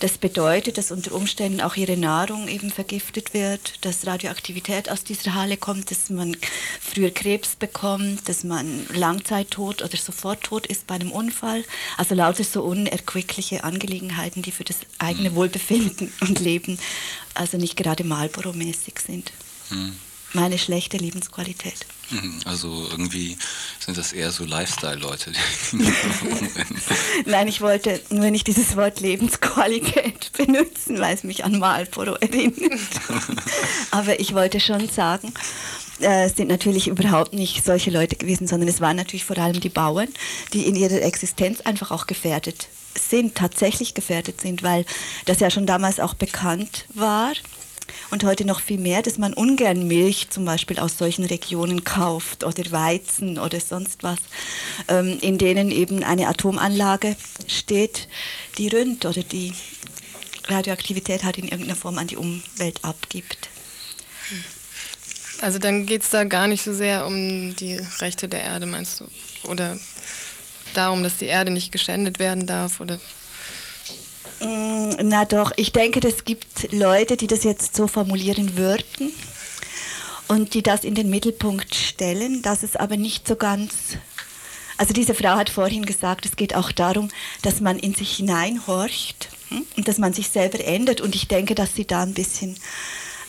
das 0.00 0.18
bedeutet, 0.18 0.78
dass 0.78 0.90
unter 0.90 1.12
Umständen 1.12 1.60
auch 1.60 1.76
ihre 1.76 1.96
Nahrung 1.96 2.48
eben 2.48 2.70
vergiftet 2.70 3.32
wird, 3.34 3.84
dass 3.84 4.06
Radioaktivität 4.06 4.90
aus 4.90 5.04
dieser 5.04 5.34
Halle 5.34 5.56
kommt, 5.56 5.90
dass 5.90 6.10
man 6.10 6.36
früher 6.80 7.10
Krebs 7.10 7.56
bekommt, 7.56 8.28
dass 8.28 8.44
man 8.44 8.86
Langzeittod 8.92 9.82
oder 9.82 9.96
sofort 9.96 10.42
tot 10.42 10.66
ist 10.66 10.86
bei 10.86 10.96
einem 10.96 11.12
Unfall. 11.12 11.64
Also 11.96 12.14
lauter 12.14 12.44
so 12.44 12.62
unerquickliche 12.62 13.64
Angelegenheiten, 13.64 14.42
die 14.42 14.52
für 14.52 14.64
das 14.64 14.78
eigene 14.98 15.34
Wohlbefinden 15.34 16.12
und 16.20 16.40
Leben 16.40 16.78
also 17.34 17.56
nicht 17.56 17.76
gerade 17.76 18.04
Marlboro-mäßig 18.04 18.98
sind. 18.98 19.32
Hm. 19.68 19.96
Meine 20.32 20.58
schlechte 20.58 20.96
Lebensqualität. 20.96 21.86
Mhm, 22.10 22.40
Also 22.44 22.86
irgendwie 22.90 23.36
sind 23.84 23.98
das 23.98 24.12
eher 24.12 24.30
so 24.30 24.44
Lifestyle-Leute. 24.44 25.32
Nein, 27.26 27.48
ich 27.48 27.60
wollte 27.60 28.00
nur 28.10 28.30
nicht 28.30 28.46
dieses 28.46 28.76
Wort 28.76 29.00
Lebensqualität 29.00 30.30
benutzen, 30.36 30.98
weil 31.00 31.14
es 31.14 31.24
mich 31.24 31.44
an 31.44 31.58
Marlboro 31.58 32.14
erinnert. 32.14 32.80
Aber 33.90 34.20
ich 34.20 34.34
wollte 34.34 34.60
schon 34.60 34.88
sagen, 34.88 35.32
äh, 36.00 36.26
es 36.26 36.36
sind 36.36 36.48
natürlich 36.48 36.88
überhaupt 36.88 37.32
nicht 37.32 37.64
solche 37.64 37.90
Leute 37.90 38.16
gewesen, 38.16 38.46
sondern 38.46 38.68
es 38.68 38.80
waren 38.80 38.96
natürlich 38.96 39.24
vor 39.24 39.38
allem 39.38 39.60
die 39.60 39.68
Bauern, 39.68 40.08
die 40.52 40.66
in 40.66 40.76
ihrer 40.76 41.02
Existenz 41.02 41.60
einfach 41.62 41.90
auch 41.90 42.06
gefährdet 42.06 42.68
sind, 42.98 43.34
tatsächlich 43.34 43.94
gefährdet 43.94 44.40
sind, 44.40 44.62
weil 44.62 44.86
das 45.26 45.40
ja 45.40 45.50
schon 45.50 45.66
damals 45.66 46.00
auch 46.00 46.14
bekannt 46.14 46.86
war 46.94 47.32
und 48.10 48.24
heute 48.24 48.44
noch 48.44 48.60
viel 48.60 48.78
mehr, 48.78 49.02
dass 49.02 49.18
man 49.18 49.34
ungern 49.34 49.86
Milch 49.86 50.28
zum 50.30 50.44
Beispiel 50.44 50.78
aus 50.78 50.98
solchen 50.98 51.24
Regionen 51.24 51.84
kauft 51.84 52.44
oder 52.44 52.70
Weizen 52.70 53.38
oder 53.38 53.60
sonst 53.60 54.02
was, 54.02 54.18
ähm, 54.88 55.18
in 55.20 55.38
denen 55.38 55.70
eben 55.70 56.04
eine 56.04 56.28
Atomanlage 56.28 57.16
steht, 57.46 58.08
die 58.58 58.68
ründ 58.68 59.04
oder 59.04 59.22
die 59.22 59.52
Radioaktivität 60.48 61.24
halt 61.24 61.38
in 61.38 61.44
irgendeiner 61.44 61.76
Form 61.76 61.98
an 61.98 62.06
die 62.06 62.16
Umwelt 62.16 62.84
abgibt. 62.84 63.48
Also 65.40 65.58
dann 65.58 65.86
geht 65.86 66.02
es 66.02 66.10
da 66.10 66.24
gar 66.24 66.46
nicht 66.48 66.62
so 66.62 66.72
sehr 66.72 67.06
um 67.06 67.54
die 67.56 67.78
Rechte 67.98 68.28
der 68.28 68.42
Erde, 68.42 68.66
meinst 68.66 69.00
du? 69.00 69.04
Oder 69.48 69.78
darum, 70.74 71.02
dass 71.02 71.18
die 71.18 71.26
Erde 71.26 71.50
nicht 71.50 71.72
geschändet 71.72 72.18
werden 72.18 72.46
darf? 72.46 72.80
Oder 72.80 72.98
Na 74.40 75.24
doch, 75.24 75.52
ich 75.56 75.72
denke, 75.72 76.06
es 76.06 76.24
gibt 76.24 76.72
Leute, 76.72 77.16
die 77.16 77.26
das 77.26 77.44
jetzt 77.44 77.74
so 77.74 77.86
formulieren 77.86 78.56
würden 78.56 79.12
und 80.28 80.54
die 80.54 80.62
das 80.62 80.84
in 80.84 80.94
den 80.94 81.10
Mittelpunkt 81.10 81.74
stellen, 81.74 82.42
dass 82.42 82.62
es 82.62 82.76
aber 82.76 82.96
nicht 82.96 83.26
so 83.26 83.36
ganz. 83.36 83.72
Also 84.78 84.92
diese 84.92 85.14
Frau 85.14 85.36
hat 85.36 85.48
vorhin 85.48 85.86
gesagt, 85.86 86.26
es 86.26 86.36
geht 86.36 86.54
auch 86.54 86.70
darum, 86.70 87.08
dass 87.42 87.60
man 87.60 87.78
in 87.78 87.94
sich 87.94 88.16
hineinhorcht 88.16 89.30
hm, 89.48 89.66
und 89.76 89.88
dass 89.88 89.98
man 89.98 90.12
sich 90.12 90.28
selber 90.28 90.62
ändert. 90.62 91.00
Und 91.00 91.14
ich 91.14 91.28
denke, 91.28 91.54
dass 91.54 91.74
sie 91.74 91.86
da 91.86 92.02
ein 92.02 92.12
bisschen 92.12 92.58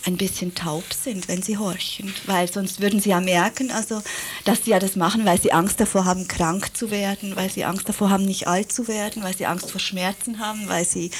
ein 0.08 0.18
bisschen 0.18 0.56
taub 0.56 0.86
sind, 0.94 1.28
wenn 1.28 1.44
sie 1.44 1.58
horchen, 1.58 2.14
weil 2.26 2.52
sonst 2.52 2.80
würden 2.80 3.02
sie 3.02 3.10
ja 3.10 3.20
merken, 3.20 3.72
also 3.72 4.02
dass 4.46 4.64
sie 4.64 4.72
ja 4.72 4.80
das 4.80 4.96
machen, 4.96 5.26
weil 5.26 5.40
sie 5.40 5.52
Angst 5.52 5.80
davor 5.82 6.06
haben, 6.06 6.28
krank 6.28 6.76
zu 6.76 6.90
werden, 6.92 7.36
weil 7.36 7.52
sie 7.52 7.66
Angst 7.66 7.90
davor 7.90 8.10
haben, 8.10 8.26
nicht 8.26 8.48
alt 8.48 8.72
zu 8.72 8.88
werden, 8.88 9.22
weil 9.22 9.36
sie 9.36 9.46
Angst 9.46 9.70
vor 9.70 9.82
Schmerzen 9.82 10.40
haben, 10.40 10.70
weil 10.70 10.86
sie 10.86 11.12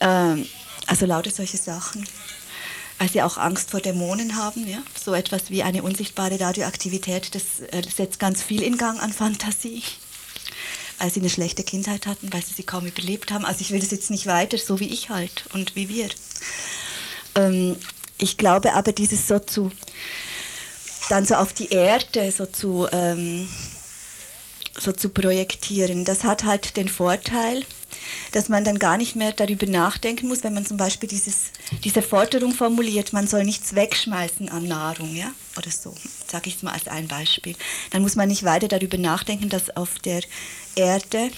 ähm, 0.00 0.46
also 0.86 1.04
lauter 1.04 1.30
solche 1.30 1.58
Sachen, 1.58 2.06
weil 2.98 3.10
sie 3.10 3.22
auch 3.22 3.36
Angst 3.36 3.70
vor 3.70 3.80
Dämonen 3.80 4.36
haben, 4.36 4.66
ja, 4.66 4.78
so 5.02 5.12
etwas 5.14 5.50
wie 5.50 5.62
eine 5.62 5.82
unsichtbare 5.82 6.40
Radioaktivität, 6.40 7.34
das 7.34 7.42
äh, 7.72 7.82
setzt 7.94 8.18
ganz 8.18 8.42
viel 8.42 8.62
in 8.62 8.78
Gang 8.78 9.02
an 9.02 9.12
Fantasie. 9.12 9.82
weil 10.98 11.10
sie 11.10 11.20
eine 11.20 11.28
schlechte 11.28 11.64
Kindheit 11.64 12.06
hatten, 12.06 12.32
weil 12.32 12.42
sie 12.42 12.54
sie 12.54 12.62
kaum 12.62 12.86
überlebt 12.86 13.32
haben. 13.32 13.44
Also 13.44 13.60
ich 13.60 13.72
will 13.72 13.80
das 13.80 13.90
jetzt 13.90 14.10
nicht 14.10 14.26
weiter, 14.26 14.56
so 14.56 14.80
wie 14.80 14.88
ich 14.88 15.10
halt 15.10 15.44
und 15.52 15.74
wie 15.76 15.88
wir. 15.88 16.08
Ähm, 17.34 17.76
ich 18.24 18.38
glaube 18.38 18.72
aber, 18.72 18.92
dieses 18.92 19.28
so 19.28 19.38
zu, 19.38 19.70
dann 21.10 21.26
so 21.26 21.34
auf 21.34 21.52
die 21.52 21.68
Erde 21.68 22.32
so 22.32 22.46
zu, 22.46 22.88
ähm, 22.90 23.46
so 24.78 24.92
zu 24.92 25.10
projektieren, 25.10 26.04
das 26.04 26.24
hat 26.24 26.44
halt 26.44 26.76
den 26.76 26.88
Vorteil, 26.88 27.64
dass 28.32 28.48
man 28.48 28.64
dann 28.64 28.78
gar 28.78 28.96
nicht 28.96 29.14
mehr 29.14 29.32
darüber 29.32 29.66
nachdenken 29.66 30.26
muss, 30.26 30.42
wenn 30.42 30.54
man 30.54 30.66
zum 30.66 30.76
Beispiel 30.76 31.08
dieses, 31.08 31.52
diese 31.84 32.02
Forderung 32.02 32.52
formuliert, 32.52 33.12
man 33.12 33.28
soll 33.28 33.44
nichts 33.44 33.74
wegschmeißen 33.74 34.48
an 34.48 34.66
Nahrung, 34.66 35.14
ja, 35.14 35.30
oder 35.56 35.70
so, 35.70 35.94
sage 36.26 36.48
ich 36.48 36.56
es 36.56 36.62
mal 36.62 36.72
als 36.72 36.88
ein 36.88 37.06
Beispiel. 37.06 37.54
Dann 37.90 38.02
muss 38.02 38.16
man 38.16 38.28
nicht 38.28 38.42
weiter 38.42 38.68
darüber 38.68 38.96
nachdenken, 38.96 39.48
dass 39.48 39.76
auf 39.76 39.98
der 40.00 40.22
Erde 40.74 41.30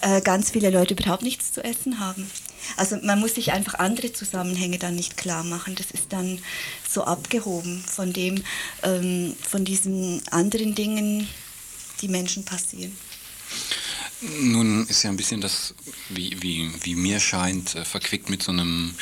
äh, 0.00 0.20
ganz 0.20 0.50
viele 0.50 0.70
Leute 0.70 0.94
überhaupt 0.94 1.22
nichts 1.22 1.52
zu 1.52 1.62
essen 1.62 1.98
haben. 1.98 2.30
Also 2.76 2.96
man 3.02 3.20
muss 3.20 3.34
sich 3.34 3.52
einfach 3.52 3.74
andere 3.74 4.12
Zusammenhänge 4.12 4.78
dann 4.78 4.94
nicht 4.94 5.16
klar 5.16 5.44
machen. 5.44 5.74
Das 5.74 5.90
ist 5.90 6.12
dann 6.12 6.38
so 6.88 7.04
abgehoben 7.04 7.82
von 7.86 8.12
dem, 8.12 8.42
ähm, 8.82 9.34
von 9.48 9.64
diesen 9.64 10.22
anderen 10.30 10.74
Dingen, 10.74 11.28
die 12.00 12.08
Menschen 12.08 12.44
passieren. 12.44 12.96
Nun 14.40 14.86
ist 14.86 15.02
ja 15.02 15.10
ein 15.10 15.16
bisschen 15.16 15.40
das, 15.40 15.74
wie, 16.08 16.40
wie, 16.40 16.70
wie 16.82 16.94
mir 16.94 17.18
scheint, 17.18 17.74
äh, 17.74 17.84
verquickt 17.84 18.30
mit 18.30 18.42
so 18.42 18.52
einem 18.52 18.94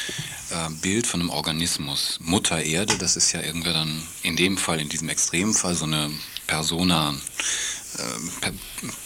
äh, 0.50 0.70
Bild 0.80 1.06
von 1.06 1.20
einem 1.20 1.28
Organismus. 1.28 2.18
Mutter 2.20 2.62
Erde, 2.62 2.96
das 2.96 3.16
ist 3.16 3.32
ja 3.32 3.42
irgendwie 3.42 3.72
dann 3.72 4.02
in 4.22 4.36
dem 4.36 4.56
Fall, 4.56 4.80
in 4.80 4.88
diesem 4.88 5.10
Extremfall, 5.10 5.74
so 5.74 5.84
eine 5.84 6.10
Persona, 6.46 7.14
äh, 8.00 8.50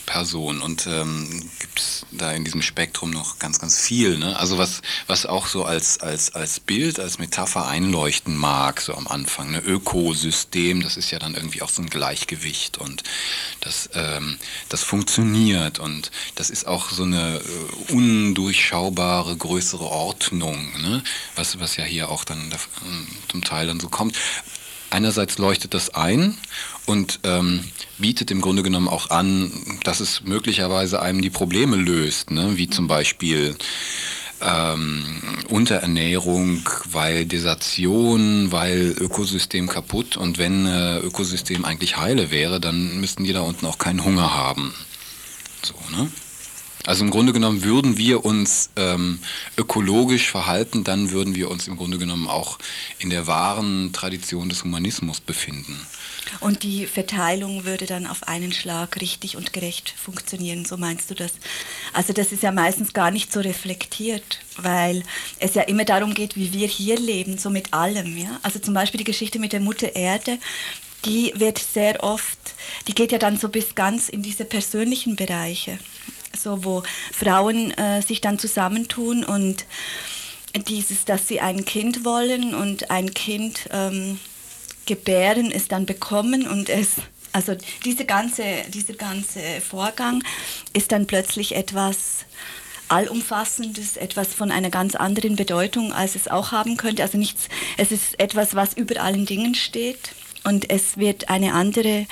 Person 0.07 0.61
und 0.61 0.87
ähm, 0.87 1.51
gibt 1.59 1.81
es 1.81 2.07
da 2.13 2.33
in 2.33 2.45
diesem 2.45 2.63
Spektrum 2.63 3.11
noch 3.11 3.39
ganz, 3.39 3.59
ganz 3.59 3.79
viel. 3.79 4.19
Ne? 4.19 4.39
Also 4.39 4.59
was, 4.59 4.83
was 5.07 5.27
auch 5.27 5.47
so 5.47 5.65
als, 5.65 5.99
als, 6.01 6.35
als 6.35 6.61
Bild, 6.61 7.01
als 7.01 7.19
Metapher 7.19 7.67
einleuchten 7.67 8.37
mag, 8.37 8.81
so 8.81 8.95
am 8.95 9.09
Anfang. 9.09 9.51
Ne? 9.51 9.59
Ökosystem, 9.59 10.83
das 10.83 10.97
ist 10.97 11.11
ja 11.11 11.19
dann 11.19 11.35
irgendwie 11.35 11.63
auch 11.63 11.71
so 11.71 11.83
ein 11.83 11.91
Gleichgewicht 11.91 12.79
und 12.79 13.03
das, 13.61 13.91
ähm, 13.95 14.39
das 14.69 14.83
funktioniert 14.83 15.79
und 15.79 16.11
das 16.35 16.51
ist 16.51 16.67
auch 16.67 16.91
so 16.91 17.03
eine 17.05 17.41
äh, 17.41 17.93
undurchschaubare, 17.93 19.37
größere 19.37 19.85
Ordnung, 19.85 20.81
ne? 20.81 21.03
was, 21.35 21.59
was 21.59 21.77
ja 21.77 21.85
hier 21.85 22.09
auch 22.11 22.25
dann 22.25 22.51
da, 22.51 22.57
äh, 22.57 23.31
zum 23.31 23.43
Teil 23.43 23.67
dann 23.67 23.81
so 23.81 23.89
kommt 23.89 24.17
einerseits 24.95 25.39
leuchtet 25.39 25.75
das 25.75 25.93
ein 25.93 26.39
und 26.87 27.21
ähm, 27.25 27.65
bietet 27.99 28.31
im 28.31 28.41
Grunde 28.41 28.63
genommen 28.63 28.89
auch 28.89 29.11
an, 29.11 29.51
dass 29.85 30.01
es 30.01 30.23
möglicherweise 30.25 31.01
einem 31.01 31.23
die 31.23 31.31
Probleme 31.31 31.77
löst, 31.77 32.31
ne? 32.31 32.57
wie 32.57 32.69
zum 32.69 32.89
Beispiel 32.89 33.57
ähm, 34.41 35.05
Unterernährung, 35.49 36.69
weil 36.91 37.25
Desertion, 37.25 38.53
weil 38.53 38.95
Ökosystem 38.99 39.69
kaputt 39.69 40.17
und 40.17 40.39
wenn 40.39 40.67
äh, 40.67 40.99
Ökosystem 40.99 41.65
eigentlich 41.65 41.97
heile 41.97 42.31
wäre, 42.31 42.61
dann 42.61 43.01
müssten 43.01 43.25
die 43.25 43.33
da 43.33 43.41
unten 43.41 43.67
auch 43.67 43.79
keinen 43.79 44.05
Hunger 44.05 44.35
haben. 44.35 44.75
So, 45.63 45.75
ne? 45.97 46.11
Also 46.87 47.03
im 47.03 47.11
Grunde 47.11 47.33
genommen 47.33 47.65
würden 47.65 47.97
wir 47.97 48.27
uns 48.27 48.69
ähm, 48.77 49.19
ökologisch 49.57 50.31
verhalten, 50.31 50.85
dann 50.85 51.11
würden 51.13 51.35
wir 51.35 51.51
uns 51.51 51.67
im 51.67 51.79
Grunde 51.79 51.97
genommen 51.97 52.29
auch 52.29 52.59
in 52.99 53.09
der 53.09 53.27
wahren 53.27 53.95
Tradition 53.95 54.51
des 54.51 54.65
Humanismus 54.65 55.21
befinden. 55.21 55.81
Und 56.41 56.63
die 56.63 56.87
Verteilung 56.87 57.65
würde 57.65 57.87
dann 57.87 58.07
auf 58.07 58.29
einen 58.29 58.53
Schlag 58.53 59.01
richtig 59.01 59.37
und 59.37 59.53
gerecht 59.53 59.95
funktionieren, 59.97 60.65
so 60.65 60.77
meinst 60.77 61.11
du 61.11 61.15
das? 61.15 61.33
Also 61.93 62.13
das 62.13 62.33
ist 62.33 62.43
ja 62.43 62.53
meistens 62.53 62.93
gar 62.93 63.11
nicht 63.11 63.33
so 63.33 63.41
reflektiert, 63.41 64.41
weil 64.57 65.03
es 65.39 65.55
ja 65.55 65.63
immer 65.63 65.85
darum 65.85 66.15
geht, 66.15 66.37
wie 66.37 66.53
wir 66.53 66.67
hier 66.67 66.99
leben, 66.99 67.39
so 67.39 67.51
mit 67.51 67.73
allem. 67.73 68.17
Ja? 68.17 68.39
Also 68.43 68.59
zum 68.59 68.75
Beispiel 68.75 68.99
die 68.99 69.05
Geschichte 69.05 69.39
mit 69.39 69.53
der 69.53 69.61
Mutter 69.61 69.95
Erde, 69.95 70.39
die 71.05 71.33
wird 71.37 71.59
sehr 71.59 72.03
oft, 72.03 72.39
die 72.89 72.95
geht 72.95 73.13
ja 73.13 73.19
dann 73.19 73.37
so 73.37 73.49
bis 73.49 73.75
ganz 73.75 74.09
in 74.09 74.23
diese 74.23 74.45
persönlichen 74.45 75.17
Bereiche 75.17 75.79
so 76.37 76.65
wo 76.65 76.83
Frauen 77.13 77.71
äh, 77.79 78.03
sich 78.03 78.21
dann 78.21 78.39
zusammentun 78.41 79.25
und 79.25 79.67
dieses, 80.69 81.05
dass 81.05 81.27
sie 81.27 81.41
ein 81.41 81.65
Kind 81.65 82.05
wollen 82.05 82.55
und 82.55 82.91
ein 82.91 83.13
Kind 83.13 83.69
ähm, 83.73 84.21
gebären, 84.87 85.51
es 85.51 85.69
dann 85.69 85.87
bekommen 85.87 86.47
und 86.47 86.69
es 86.69 86.97
also 87.33 87.57
diese 87.85 88.05
ganze, 88.05 88.45
dieser 88.69 88.95
ganze 88.95 89.41
Vorgang 89.61 90.23
ist 90.73 90.93
dann 90.93 91.07
plötzlich 91.09 91.57
etwas 91.57 92.27
Allumfassendes, 92.89 93.97
etwas 93.97 94.33
von 94.33 94.53
einer 94.53 94.71
ganz 94.71 94.95
anderen 94.95 95.35
Bedeutung, 95.35 95.93
als 95.93 96.15
es 96.15 96.29
auch 96.29 96.53
haben 96.53 96.77
könnte. 96.77 97.03
Also 97.03 97.19
nichts, 97.19 97.49
es 97.77 97.91
ist 97.91 98.21
etwas, 98.21 98.55
was 98.55 98.75
über 98.75 99.03
allen 99.03 99.27
Dingen 99.27 99.57
steht 99.57 100.15
und 100.45 100.71
es 100.71 100.97
wird 100.97 101.29
eine 101.29 101.55
andere 101.55 102.07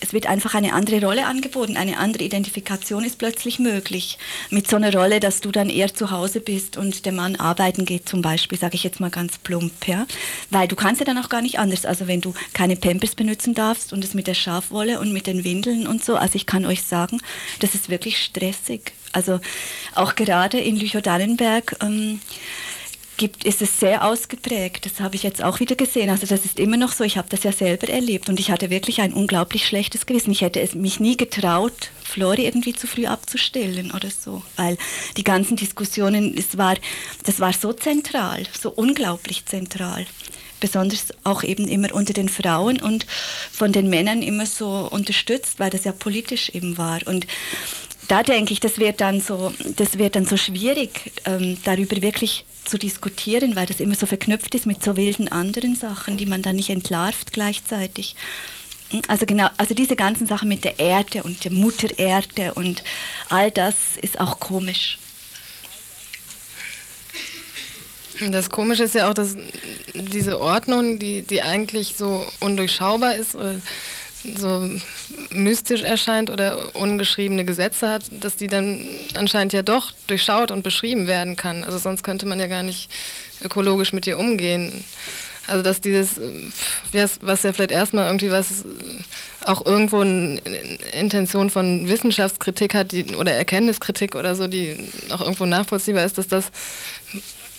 es 0.00 0.12
wird 0.12 0.26
einfach 0.26 0.54
eine 0.54 0.72
andere 0.72 1.04
Rolle 1.04 1.26
angeboten, 1.26 1.76
eine 1.76 1.98
andere 1.98 2.24
Identifikation 2.24 3.04
ist 3.04 3.18
plötzlich 3.18 3.58
möglich. 3.58 4.18
Mit 4.50 4.68
so 4.68 4.76
einer 4.76 4.92
Rolle, 4.92 5.20
dass 5.20 5.40
du 5.40 5.50
dann 5.50 5.70
eher 5.70 5.92
zu 5.92 6.10
Hause 6.10 6.40
bist 6.40 6.76
und 6.76 7.04
der 7.04 7.12
Mann 7.12 7.36
arbeiten 7.36 7.84
geht 7.84 8.08
zum 8.08 8.22
Beispiel, 8.22 8.58
sage 8.58 8.76
ich 8.76 8.84
jetzt 8.84 9.00
mal 9.00 9.10
ganz 9.10 9.38
plump, 9.38 9.86
ja. 9.86 10.06
Weil 10.50 10.68
du 10.68 10.76
kannst 10.76 11.00
ja 11.00 11.04
dann 11.04 11.18
auch 11.18 11.28
gar 11.28 11.42
nicht 11.42 11.58
anders. 11.58 11.84
Also 11.84 12.06
wenn 12.06 12.20
du 12.20 12.32
keine 12.52 12.76
Pampers 12.76 13.14
benutzen 13.14 13.54
darfst 13.54 13.92
und 13.92 14.04
es 14.04 14.14
mit 14.14 14.26
der 14.26 14.34
Schafwolle 14.34 15.00
und 15.00 15.12
mit 15.12 15.26
den 15.26 15.44
Windeln 15.44 15.86
und 15.86 16.04
so, 16.04 16.16
also 16.16 16.36
ich 16.36 16.46
kann 16.46 16.64
euch 16.64 16.82
sagen, 16.82 17.20
das 17.60 17.74
ist 17.74 17.88
wirklich 17.88 18.22
stressig. 18.22 18.92
Also 19.12 19.40
auch 19.94 20.14
gerade 20.14 20.58
in 20.58 20.76
Lüchow-Dannenberg 20.76 21.76
ähm, 21.82 22.20
gibt, 23.18 23.44
ist 23.44 23.60
es 23.60 23.78
sehr 23.78 24.04
ausgeprägt. 24.04 24.86
Das 24.86 25.00
habe 25.00 25.16
ich 25.16 25.22
jetzt 25.22 25.42
auch 25.42 25.60
wieder 25.60 25.76
gesehen. 25.76 26.08
Also 26.08 26.26
das 26.26 26.46
ist 26.46 26.58
immer 26.58 26.78
noch 26.78 26.92
so. 26.92 27.04
Ich 27.04 27.18
habe 27.18 27.28
das 27.28 27.42
ja 27.42 27.52
selber 27.52 27.88
erlebt 27.88 28.30
und 28.30 28.40
ich 28.40 28.50
hatte 28.50 28.70
wirklich 28.70 29.02
ein 29.02 29.12
unglaublich 29.12 29.66
schlechtes 29.66 30.06
Gewissen. 30.06 30.30
Ich 30.30 30.40
hätte 30.40 30.60
es 30.60 30.74
mich 30.74 31.00
nie 31.00 31.16
getraut, 31.18 31.90
Flori 32.02 32.46
irgendwie 32.46 32.74
zu 32.74 32.86
früh 32.86 33.06
abzustellen 33.06 33.90
oder 33.90 34.08
so, 34.10 34.42
weil 34.56 34.78
die 35.18 35.24
ganzen 35.24 35.56
Diskussionen, 35.56 36.34
es 36.38 36.56
war, 36.56 36.76
das 37.24 37.40
war 37.40 37.52
so 37.52 37.74
zentral, 37.74 38.44
so 38.58 38.70
unglaublich 38.70 39.44
zentral. 39.44 40.06
Besonders 40.60 41.08
auch 41.22 41.44
eben 41.44 41.68
immer 41.68 41.94
unter 41.94 42.12
den 42.12 42.28
Frauen 42.28 42.80
und 42.80 43.06
von 43.52 43.72
den 43.72 43.90
Männern 43.90 44.22
immer 44.22 44.46
so 44.46 44.88
unterstützt, 44.90 45.60
weil 45.60 45.70
das 45.70 45.84
ja 45.84 45.92
politisch 45.92 46.48
eben 46.48 46.78
war. 46.78 47.00
Und 47.06 47.26
da 48.08 48.22
denke 48.22 48.52
ich, 48.52 48.60
das 48.60 48.78
wird 48.78 49.00
dann 49.00 49.20
so, 49.20 49.52
das 49.76 49.98
wird 49.98 50.16
dann 50.16 50.24
so 50.24 50.36
schwierig, 50.36 51.12
ähm, 51.26 51.58
darüber 51.64 52.00
wirklich 52.02 52.44
zu 52.64 52.78
diskutieren, 52.78 53.54
weil 53.56 53.66
das 53.66 53.80
immer 53.80 53.94
so 53.94 54.06
verknüpft 54.06 54.54
ist 54.54 54.66
mit 54.66 54.82
so 54.82 54.96
wilden 54.96 55.28
anderen 55.28 55.76
Sachen, 55.76 56.16
die 56.16 56.26
man 56.26 56.42
dann 56.42 56.56
nicht 56.56 56.70
entlarvt 56.70 57.32
gleichzeitig. 57.32 58.16
Also 59.06 59.26
genau, 59.26 59.48
also 59.58 59.74
diese 59.74 59.96
ganzen 59.96 60.26
Sachen 60.26 60.48
mit 60.48 60.64
der 60.64 60.78
Erde 60.78 61.22
und 61.22 61.44
der 61.44 61.52
Mutter 61.52 61.98
Erde 61.98 62.54
und 62.54 62.82
all 63.28 63.50
das 63.50 63.74
ist 64.00 64.18
auch 64.18 64.40
komisch. 64.40 64.98
Das 68.30 68.50
Komische 68.50 68.84
ist 68.84 68.94
ja 68.94 69.08
auch, 69.08 69.14
dass 69.14 69.36
diese 69.94 70.40
Ordnung, 70.40 70.98
die, 70.98 71.22
die 71.22 71.42
eigentlich 71.42 71.94
so 71.96 72.26
undurchschaubar 72.40 73.14
ist, 73.14 73.36
so 74.36 74.70
mystisch 75.30 75.82
erscheint 75.82 76.30
oder 76.30 76.74
ungeschriebene 76.74 77.44
Gesetze 77.44 77.88
hat, 77.88 78.04
dass 78.20 78.36
die 78.36 78.46
dann 78.46 78.86
anscheinend 79.14 79.52
ja 79.52 79.62
doch 79.62 79.92
durchschaut 80.06 80.50
und 80.50 80.62
beschrieben 80.62 81.06
werden 81.06 81.36
kann. 81.36 81.64
Also 81.64 81.78
sonst 81.78 82.02
könnte 82.02 82.26
man 82.26 82.40
ja 82.40 82.46
gar 82.46 82.62
nicht 82.62 82.90
ökologisch 83.42 83.92
mit 83.92 84.06
ihr 84.06 84.18
umgehen. 84.18 84.84
Also 85.46 85.62
dass 85.62 85.80
dieses, 85.80 86.20
was 86.92 87.42
ja 87.42 87.52
vielleicht 87.52 87.70
erstmal 87.70 88.06
irgendwie 88.06 88.30
was 88.30 88.64
auch 89.44 89.64
irgendwo 89.64 90.00
eine 90.00 90.40
Intention 90.92 91.48
von 91.48 91.88
Wissenschaftskritik 91.88 92.74
hat 92.74 92.92
die, 92.92 93.16
oder 93.16 93.32
Erkenntniskritik 93.32 94.14
oder 94.14 94.34
so, 94.34 94.46
die 94.46 94.76
auch 95.10 95.22
irgendwo 95.22 95.46
nachvollziehbar 95.46 96.04
ist, 96.04 96.18
dass 96.18 96.28
das 96.28 96.50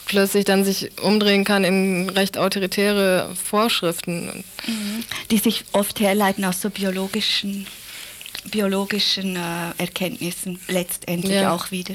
plötzlich 0.10 0.44
dann 0.44 0.66
sich 0.66 0.92
umdrehen 1.02 1.46
kann 1.46 1.64
in 1.64 2.10
recht 2.10 2.38
autoritäre 2.38 3.34
Vorschriften. 3.42 4.44
Mhm. 4.68 5.04
Die 5.32 5.38
sich 5.38 5.64
oft 5.72 6.00
herleiten 6.00 6.44
aus 6.44 6.60
so 6.62 6.70
biologischen, 6.70 7.68
biologischen 8.46 9.36
äh, 9.36 9.72
Erkenntnissen 9.78 10.60
letztendlich 10.68 11.36
ja. 11.36 11.54
auch 11.54 11.72
wieder. 11.72 11.94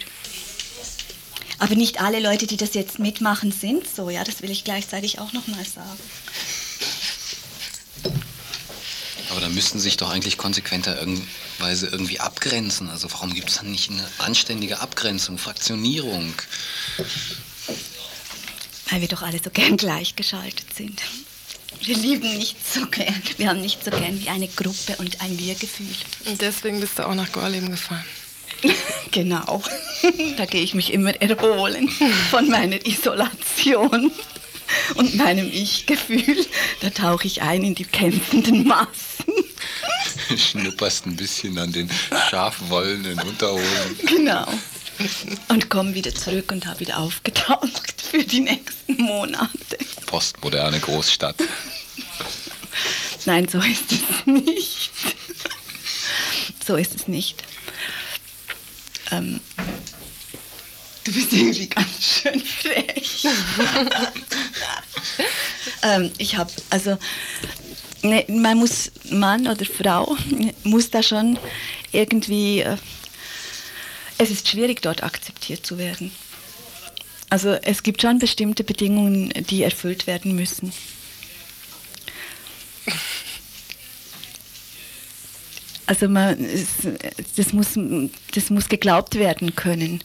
Aber 1.58 1.74
nicht 1.74 2.00
alle 2.00 2.20
Leute, 2.20 2.46
die 2.46 2.56
das 2.56 2.74
jetzt 2.74 2.98
mitmachen, 2.98 3.52
sind 3.52 3.86
so, 3.86 4.10
ja, 4.10 4.22
das 4.24 4.42
will 4.42 4.50
ich 4.50 4.64
gleichzeitig 4.64 5.18
auch 5.18 5.32
nochmal 5.32 5.64
sagen. 5.64 5.98
Aber 9.30 9.40
da 9.40 9.48
müssten 9.48 9.80
sich 9.80 9.96
doch 9.96 10.10
eigentlich 10.10 10.38
konsequenter 10.38 10.96
Weise 11.58 11.88
irgendwie 11.88 12.20
abgrenzen. 12.20 12.88
Also 12.88 13.10
warum 13.12 13.34
gibt 13.34 13.50
es 13.50 13.56
dann 13.56 13.72
nicht 13.72 13.90
eine 13.90 14.06
anständige 14.18 14.80
Abgrenzung, 14.80 15.38
Fraktionierung? 15.38 16.32
Weil 18.90 19.00
wir 19.00 19.08
doch 19.08 19.22
alle 19.22 19.40
so 19.42 19.50
gern 19.50 19.76
gleichgeschaltet 19.76 20.74
sind. 20.74 21.02
Wir 21.80 21.96
lieben 21.96 22.36
nicht 22.38 22.56
so 22.66 22.86
gern. 22.86 23.22
Wir 23.36 23.48
haben 23.48 23.60
nicht 23.60 23.84
so 23.84 23.90
gern 23.90 24.20
wie 24.20 24.28
eine 24.28 24.48
Gruppe 24.48 24.96
und 24.98 25.20
ein 25.20 25.38
Wir-Gefühl. 25.38 25.86
Und 26.26 26.40
deswegen 26.40 26.80
bist 26.80 26.98
du 26.98 27.06
auch 27.06 27.14
nach 27.14 27.32
Gorleben 27.32 27.70
gefahren. 27.70 28.04
Genau. 29.10 29.62
Da 30.36 30.44
gehe 30.46 30.62
ich 30.62 30.74
mich 30.74 30.92
immer 30.92 31.14
erholen 31.22 31.88
von 32.30 32.48
meiner 32.48 32.84
Isolation 32.84 34.10
und 34.96 35.14
meinem 35.14 35.48
Ich-Gefühl. 35.52 36.44
Da 36.80 36.90
tauche 36.90 37.26
ich 37.28 37.42
ein 37.42 37.62
in 37.62 37.74
die 37.76 37.84
kämpfenden 37.84 38.66
Massen. 38.66 39.32
Schnupperst 40.36 41.06
ein 41.06 41.14
bisschen 41.14 41.58
an 41.58 41.72
den 41.72 41.88
scharf 42.28 42.56
wollenden 42.68 43.20
Unterhosen. 43.20 43.98
Genau. 44.06 44.46
Und 45.48 45.70
komme 45.70 45.94
wieder 45.94 46.14
zurück 46.14 46.52
und 46.52 46.66
habe 46.66 46.80
wieder 46.80 46.98
aufgetaucht 46.98 48.00
für 48.00 48.24
die 48.24 48.40
nächsten 48.40 49.02
Monate. 49.02 49.78
Postmoderne 50.06 50.80
Großstadt. 50.80 51.36
Nein, 53.26 53.48
so 53.48 53.58
ist 53.58 53.92
es 53.92 54.26
nicht. 54.26 54.90
So 56.66 56.76
ist 56.76 56.94
es 56.94 57.08
nicht. 57.08 57.42
Ähm, 59.10 59.40
du 61.04 61.12
bist 61.12 61.32
irgendwie 61.32 61.68
ganz 61.68 62.02
schön 62.02 62.40
frech. 62.40 63.24
ähm, 65.82 66.10
ich 66.18 66.36
habe, 66.36 66.50
also, 66.70 66.98
ne, 68.02 68.24
man 68.28 68.58
muss, 68.58 68.90
Mann 69.10 69.46
oder 69.46 69.64
Frau, 69.64 70.16
muss 70.62 70.90
da 70.90 71.02
schon 71.02 71.38
irgendwie, 71.92 72.60
äh, 72.60 72.76
es 74.24 74.30
ist 74.30 74.48
schwierig, 74.48 74.82
dort 74.82 75.02
akzeptiert 75.02 75.64
zu 75.64 75.78
werden. 75.78 76.10
Also 77.30 77.50
es 77.50 77.82
gibt 77.82 78.02
schon 78.02 78.18
bestimmte 78.18 78.64
Bedingungen, 78.64 79.30
die 79.48 79.62
erfüllt 79.62 80.06
werden 80.06 80.34
müssen. 80.34 80.72
Also 85.86 86.08
man, 86.08 86.38
das, 87.36 87.52
muss, 87.52 87.78
das 88.34 88.50
muss 88.50 88.68
geglaubt 88.68 89.16
werden 89.16 89.54
können, 89.54 90.02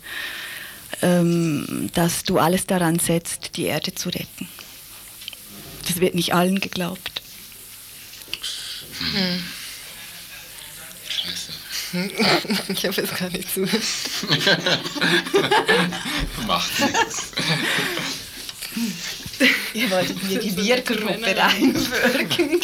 ähm, 1.02 1.90
dass 1.94 2.24
du 2.24 2.38
alles 2.38 2.66
daran 2.66 3.00
setzt, 3.00 3.56
die 3.56 3.64
Erde 3.66 3.96
zu 3.96 4.10
retten. 4.10 4.50
Das 5.88 6.02
wird 6.02 6.16
nicht 6.16 6.34
allen 6.34 6.60
geglaubt. 6.60 7.22
Hm. 9.14 9.44
Ich 12.70 12.86
habe 12.86 13.02
jetzt 13.02 13.18
gar 13.18 13.30
nicht 13.30 13.54
zugehört. 13.54 13.82
Macht 16.48 16.80
nichts. 16.80 17.32
Ihr 19.74 19.90
wolltet 19.90 20.24
mir 20.24 20.40
die 20.40 20.56
Wir-Gruppe 20.56 21.36
reinwirken. 21.36 22.62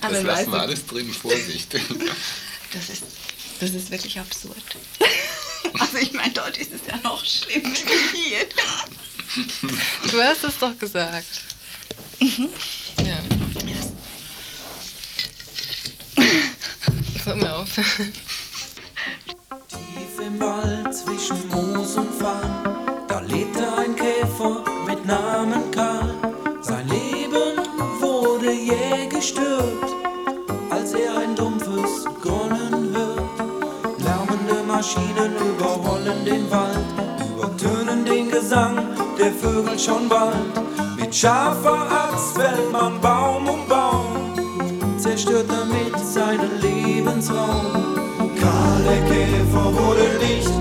Das 0.00 0.12
lassen 0.22 0.52
wir 0.52 0.60
alles 0.60 0.86
drin, 0.86 1.12
Vorsicht. 1.12 1.74
Das 2.72 2.88
ist, 2.88 3.02
das 3.60 3.70
ist 3.70 3.90
wirklich 3.90 4.18
absurd. 4.18 4.56
Also 5.78 5.98
ich 5.98 6.12
meine, 6.12 6.32
dort 6.32 6.56
ist 6.56 6.72
es 6.72 6.80
ja 6.88 6.96
noch 7.02 7.22
schlimmer 7.24 7.68
wie 7.68 8.18
hier. 8.18 8.46
Du 10.10 10.22
hast 10.22 10.44
es 10.44 10.58
doch 10.58 10.76
gesagt. 10.78 11.26
Ja. 12.20 13.18
Hör 17.26 17.34
mir 17.34 17.56
auf. 17.56 17.74
Tief 17.74 18.14
im 20.24 20.38
Wald 20.38 20.94
zwischen 20.94 21.36
Moos 21.48 21.96
und 21.96 22.14
Farn, 22.14 22.76
da 23.08 23.18
lebte 23.18 23.66
ein 23.76 23.96
Käfer 23.96 24.62
mit 24.86 25.04
Namen 25.04 25.68
Karl. 25.72 26.14
Sein 26.60 26.86
Leben 26.86 27.58
wurde 28.00 28.52
jäh 28.52 29.08
gestört, 29.08 29.90
als 30.70 30.92
er 30.92 31.18
ein 31.18 31.34
dumpfes 31.34 32.04
Grollen 32.22 32.94
hört. 32.94 33.98
Lärmende 33.98 34.62
Maschinen 34.64 35.34
überrollen 35.34 36.24
den 36.24 36.48
Wald, 36.48 36.86
übertönen 37.34 38.04
den 38.04 38.30
Gesang 38.30 38.76
der 39.18 39.32
Vögel 39.32 39.76
schon 39.76 40.08
bald. 40.08 40.36
Mit 40.96 41.12
scharfer 41.12 41.90
Axt 41.90 42.36
fällt 42.36 42.70
man 42.70 43.00
Baum 43.00 43.48
um 43.48 43.66
Baum, 43.66 44.96
zerstört 44.96 45.46
damit 45.48 45.98
seinen 45.98 46.60
Lebensraum. 47.26 47.96
Karl 48.40 48.82
der 48.84 49.02
Käfer 49.04 49.72
wurde 49.74 50.24
nicht 50.24 50.55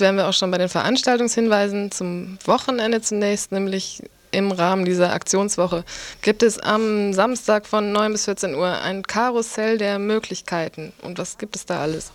damit 0.00 0.16
wären 0.16 0.16
wir 0.16 0.28
auch 0.28 0.32
schon 0.32 0.50
bei 0.50 0.58
den 0.58 0.68
Veranstaltungshinweisen 0.68 1.90
zum 1.90 2.38
Wochenende 2.44 3.00
zunächst, 3.00 3.52
nämlich 3.52 4.02
im 4.32 4.52
Rahmen 4.52 4.84
dieser 4.84 5.12
Aktionswoche 5.12 5.84
gibt 6.22 6.42
es 6.44 6.58
am 6.58 7.12
Samstag 7.12 7.66
von 7.66 7.90
9 7.92 8.12
bis 8.12 8.24
14 8.26 8.54
Uhr 8.54 8.80
ein 8.80 9.02
Karussell 9.02 9.76
der 9.76 9.98
Möglichkeiten. 9.98 10.92
Und 11.02 11.18
was 11.18 11.36
gibt 11.36 11.56
es 11.56 11.66
da 11.66 11.80
alles? 11.80 12.12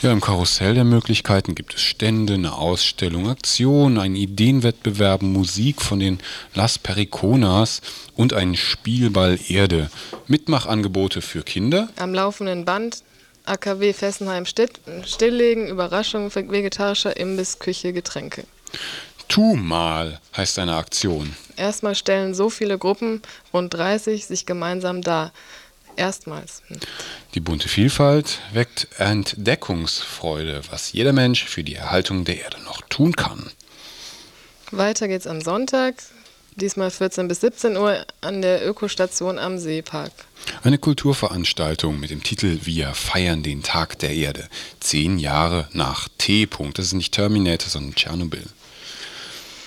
Ja, 0.00 0.10
im 0.10 0.20
Karussell 0.20 0.74
der 0.74 0.84
Möglichkeiten 0.84 1.54
gibt 1.54 1.74
es 1.74 1.80
Stände, 1.80 2.34
eine 2.34 2.54
Ausstellung, 2.54 3.28
Aktionen, 3.28 3.98
einen 3.98 4.16
Ideenwettbewerb, 4.16 5.22
Musik 5.22 5.80
von 5.80 6.00
den 6.00 6.18
Las 6.54 6.78
Periconas 6.78 7.82
und 8.16 8.32
einen 8.32 8.56
Spielball 8.56 9.38
Erde. 9.48 9.90
Mitmachangebote 10.26 11.22
für 11.22 11.42
Kinder, 11.42 11.88
Am 11.96 12.14
laufenden 12.14 12.64
Band 12.64 13.04
AKW 13.44 13.92
Fessenheim 13.92 14.44
Stilllegen, 14.46 15.68
Überraschung, 15.68 16.34
vegetarischer 16.34 17.16
Imbiss, 17.16 17.58
Küche, 17.58 17.92
Getränke. 17.92 18.44
Tu 19.28 19.56
mal 19.56 20.20
heißt 20.36 20.58
eine 20.58 20.76
Aktion. 20.76 21.34
Erstmal 21.56 21.94
stellen 21.94 22.34
so 22.34 22.50
viele 22.50 22.78
Gruppen, 22.78 23.22
rund 23.52 23.72
30, 23.74 24.26
sich 24.26 24.46
gemeinsam 24.46 25.02
dar. 25.02 25.32
Erstmals. 25.96 26.62
Hm. 26.68 26.80
Die 27.34 27.40
bunte 27.40 27.68
Vielfalt 27.68 28.40
weckt 28.52 28.88
Entdeckungsfreude, 28.98 30.62
was 30.70 30.92
jeder 30.92 31.12
Mensch 31.12 31.44
für 31.44 31.64
die 31.64 31.74
Erhaltung 31.74 32.24
der 32.24 32.40
Erde 32.40 32.62
noch 32.62 32.80
tun 32.88 33.14
kann. 33.14 33.50
Weiter 34.70 35.06
geht's 35.06 35.26
am 35.26 35.42
Sonntag, 35.42 35.96
diesmal 36.56 36.90
14 36.90 37.28
bis 37.28 37.40
17 37.40 37.76
Uhr 37.76 38.04
an 38.20 38.42
der 38.42 38.66
Ökostation 38.66 39.38
am 39.38 39.58
Seepark. 39.58 40.12
Eine 40.62 40.78
Kulturveranstaltung 40.78 41.98
mit 41.98 42.10
dem 42.10 42.22
Titel 42.22 42.58
Wir 42.62 42.94
feiern 42.94 43.42
den 43.42 43.62
Tag 43.62 43.98
der 43.98 44.10
Erde. 44.10 44.48
Zehn 44.80 45.18
Jahre 45.18 45.68
nach 45.72 46.08
T. 46.18 46.44
-Punkt. 46.44 46.74
Das 46.74 46.86
ist 46.86 46.92
nicht 46.94 47.14
Terminator, 47.14 47.68
sondern 47.68 47.94
Tschernobyl. 47.94 48.46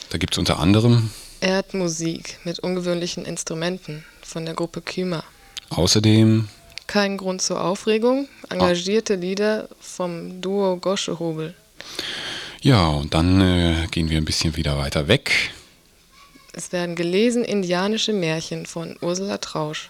Da 0.10 0.18
gibt 0.18 0.34
es 0.34 0.38
unter 0.38 0.60
anderem 0.60 1.12
Erdmusik 1.42 2.40
mit 2.44 2.60
ungewöhnlichen 2.60 3.26
Instrumenten 3.26 4.04
von 4.22 4.46
der 4.46 4.56
Gruppe 4.56 4.82
Kümer. 4.82 5.24
außerdem 5.70 6.48
Kein 6.88 7.18
Grund 7.18 7.42
zur 7.42 7.64
Aufregung. 7.64 8.28
Engagierte 8.50 9.16
Lieder 9.16 9.68
vom 9.80 10.42
Duo 10.42 10.78
Gosche 10.78 11.20
Hobel. 11.20 11.54
Ja, 12.62 12.88
und 12.88 13.14
dann 13.14 13.42
äh, 13.42 13.88
gehen 13.92 14.10
wir 14.10 14.18
ein 14.18 14.26
bisschen 14.26 14.56
wieder 14.56 14.78
weiter 14.78 15.08
weg. 15.08 15.52
Es 16.58 16.72
werden 16.72 16.96
gelesen 16.96 17.44
indianische 17.44 18.14
Märchen 18.14 18.66
von 18.66 18.96
Ursula 19.02 19.40
Trausch. 19.40 19.90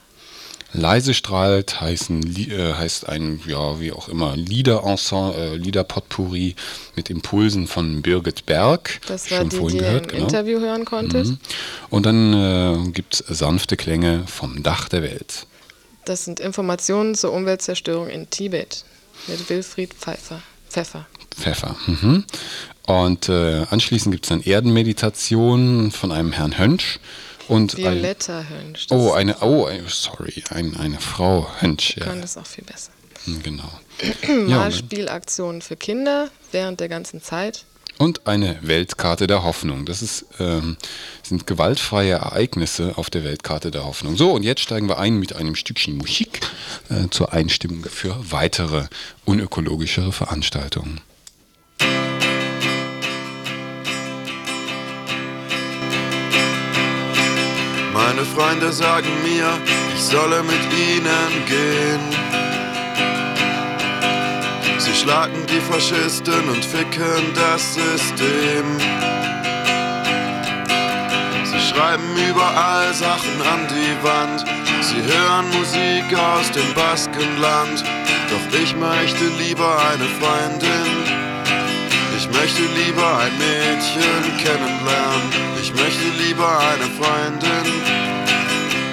Leise 0.74 1.14
strahlt 1.14 1.80
heißen, 1.80 2.36
äh, 2.50 2.74
heißt 2.74 3.08
ein, 3.08 3.40
ja, 3.46 3.80
wie 3.80 3.92
auch 3.92 4.10
immer, 4.10 4.36
Liederensemble, 4.36 5.36
äh, 5.40 5.56
Liederpotpourri 5.56 6.56
mit 6.96 7.12
Impulsen 7.12 7.68
von 7.68 8.02
Birgit 8.02 8.48
Berg. 8.48 9.00
Das 9.08 9.30
war 9.30 9.38
Schon 9.40 9.50
die, 9.50 9.58
vorhin 9.58 9.78
die 9.78 9.86
gehört, 9.86 10.04
im 10.06 10.10
genau. 10.10 10.24
Interview 10.24 10.60
hören 10.60 10.86
konntet. 10.86 11.28
Mhm. 11.28 11.38
Und 11.92 12.06
dann 12.08 12.34
äh, 12.34 12.92
gibt 12.92 13.14
es 13.14 13.20
sanfte 13.28 13.78
Klänge 13.78 14.24
vom 14.26 14.64
Dach 14.64 14.90
der 14.90 15.04
Welt. 15.04 15.46
Das 16.04 16.26
sind 16.26 16.40
Informationen 16.40 17.14
zur 17.14 17.32
Umweltzerstörung 17.32 18.10
in 18.10 18.30
Tibet 18.32 18.86
mit 19.28 19.50
Wilfried 19.50 19.94
Pfeiffer. 19.94 20.42
Pfeffer. 20.68 21.06
Pfeffer. 21.36 21.76
Mhm. 21.86 22.26
Und 22.88 23.30
äh, 23.30 23.66
anschließend 23.70 24.14
gibt 24.14 24.26
es 24.26 24.30
dann 24.30 24.42
Erdenmeditation 24.42 25.92
von 25.92 26.12
einem 26.12 26.32
Herrn 26.32 26.58
Hönsch. 26.58 27.00
Und 27.48 27.76
ein, 27.76 27.84
Violetta 27.84 28.44
Hönsch. 28.50 28.88
Das 28.88 28.98
oh, 28.98 29.12
eine, 29.12 29.38
oh, 29.42 29.66
ein- 29.66 29.84
sorry, 29.88 30.44
ein, 30.50 30.76
eine 30.78 31.00
Frau 31.00 31.48
Hönsch. 31.60 31.96
Ja. 31.98 32.06
kann 32.06 32.22
das 32.22 32.38
auch 32.38 32.46
viel 32.48 32.64
besser. 32.64 32.92
Hm, 33.26 33.42
Genau. 33.44 33.70
Und- 34.28 34.50
Malspielaktionen 34.50 35.62
für 35.62 35.76
Kinder 35.76 36.30
während 36.52 36.80
der 36.80 36.90
ganzen 36.90 37.22
Zeit. 37.22 37.66
Und 37.98 38.28
eine 38.28 38.58
Weltkarte 38.62 39.26
der 39.26 39.44
Hoffnung. 39.44 39.86
Das 39.86 40.02
ist, 40.02 40.26
ähm, 40.40 40.76
sind 41.24 41.48
gewaltfreie 41.48 42.14
Ereignisse 42.16 42.98
auf 42.98 43.10
der 43.10 43.24
Weltkarte 43.24 43.72
der 43.72 43.86
Hoffnung. 43.86 44.18
So, 44.18 44.32
und 44.34 44.44
jetzt 44.44 44.60
steigen 44.62 44.90
wir 44.90 44.98
ein 45.00 45.18
mit 45.18 45.34
einem 45.34 45.56
Stückchen 45.56 45.98
Musik 45.98 46.42
äh, 46.90 47.08
zur 47.10 47.32
Einstimmung 47.32 47.86
für 47.86 48.18
weitere 48.32 48.88
unökologischere 49.24 50.12
Veranstaltungen. 50.12 51.00
Meine 57.96 58.26
Freunde 58.26 58.74
sagen 58.74 59.08
mir, 59.24 59.48
ich 59.96 60.04
solle 60.04 60.44
mit 60.44 60.64
ihnen 60.74 61.46
gehen. 61.48 62.02
Sie 64.78 64.94
schlagen 64.94 65.46
die 65.48 65.62
Faschisten 65.62 66.50
und 66.50 66.66
ficken 66.66 67.24
das 67.34 67.76
System. 67.76 68.66
Sie 71.46 71.62
schreiben 71.74 72.04
überall 72.30 72.94
Sachen 72.94 73.42
an 73.54 73.66
die 73.70 74.04
Wand. 74.06 74.44
Sie 74.82 75.02
hören 75.02 75.48
Musik 75.58 76.20
aus 76.20 76.52
dem 76.52 76.74
Baskenland. 76.74 77.82
Doch 78.30 78.60
ich 78.60 78.76
möchte 78.76 79.26
lieber 79.40 79.78
eine 79.94 80.06
Freundin. 80.20 81.05
Ich 82.36 82.42
möchte 82.42 82.64
lieber 82.74 83.18
ein 83.18 83.32
Mädchen 83.38 84.38
kennenlernen. 84.38 85.30
Ich 85.62 85.74
möchte 85.74 86.04
lieber 86.20 86.60
eine 86.60 86.84
Freundin. 87.00 87.66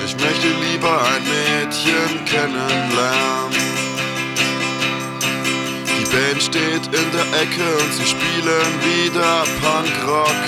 Ich 0.06 0.14
möchte 0.14 0.46
lieber 0.70 1.02
ein 1.02 1.22
Mädchen 1.24 2.24
kennenlernen. 2.24 3.52
Die 5.98 6.04
Band 6.04 6.42
steht 6.42 6.86
in 6.86 7.10
der 7.12 7.40
Ecke 7.42 7.66
und 7.82 7.92
sie 7.92 8.06
spielen 8.06 8.72
wieder 8.80 9.44
Punkrock. 9.60 10.42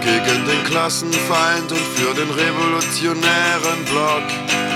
Gegen 0.00 0.46
den 0.46 0.64
Klassenfeind 0.64 1.72
und 1.72 1.86
für 1.96 2.14
den 2.14 2.30
revolutionären 2.30 3.84
Block. 3.90 4.73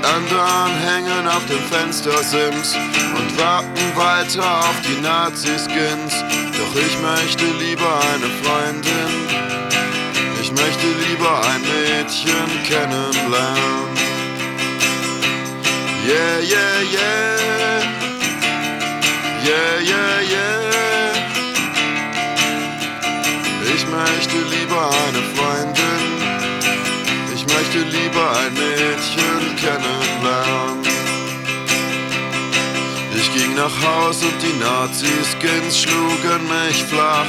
Die 0.00 0.06
anderen 0.06 0.78
hängen 0.78 1.28
auf 1.28 1.44
dem 1.44 1.58
Fenstersims 1.70 2.74
und 2.74 3.38
warten 3.38 3.96
weiter 3.96 4.60
auf 4.60 4.80
die 4.80 4.98
Nazi-Skins. 5.02 6.14
Doch 6.56 6.74
ich 6.74 6.98
möchte 7.02 7.44
lieber 7.58 8.00
eine 8.14 8.26
Freundin. 8.42 9.12
Ich 10.40 10.50
möchte 10.52 10.86
lieber 11.06 11.42
ein 11.44 11.60
Mädchen 11.60 12.48
kennenlernen. 12.66 13.90
Yeah, 16.06 16.38
yeah, 16.40 16.80
yeah. 16.90 17.30
Yeah, 19.44 19.80
yeah, 19.82 20.20
yeah. 20.22 20.70
Ich 23.74 23.86
möchte 23.86 24.38
lieber 24.56 24.88
eine 24.88 25.22
Freundin. 25.36 25.99
Ich 27.70 27.76
möchte 27.76 27.96
lieber 27.96 28.30
ein 28.36 28.52
Mädchen 28.54 29.56
kennenlernen. 29.56 30.82
Ich 33.14 33.32
ging 33.32 33.54
nach 33.54 33.70
Haus 33.70 34.24
und 34.24 34.34
die 34.42 34.58
Nazi-Skins 34.58 35.82
schlugen 35.82 36.48
mich 36.48 36.82
flach. 36.82 37.28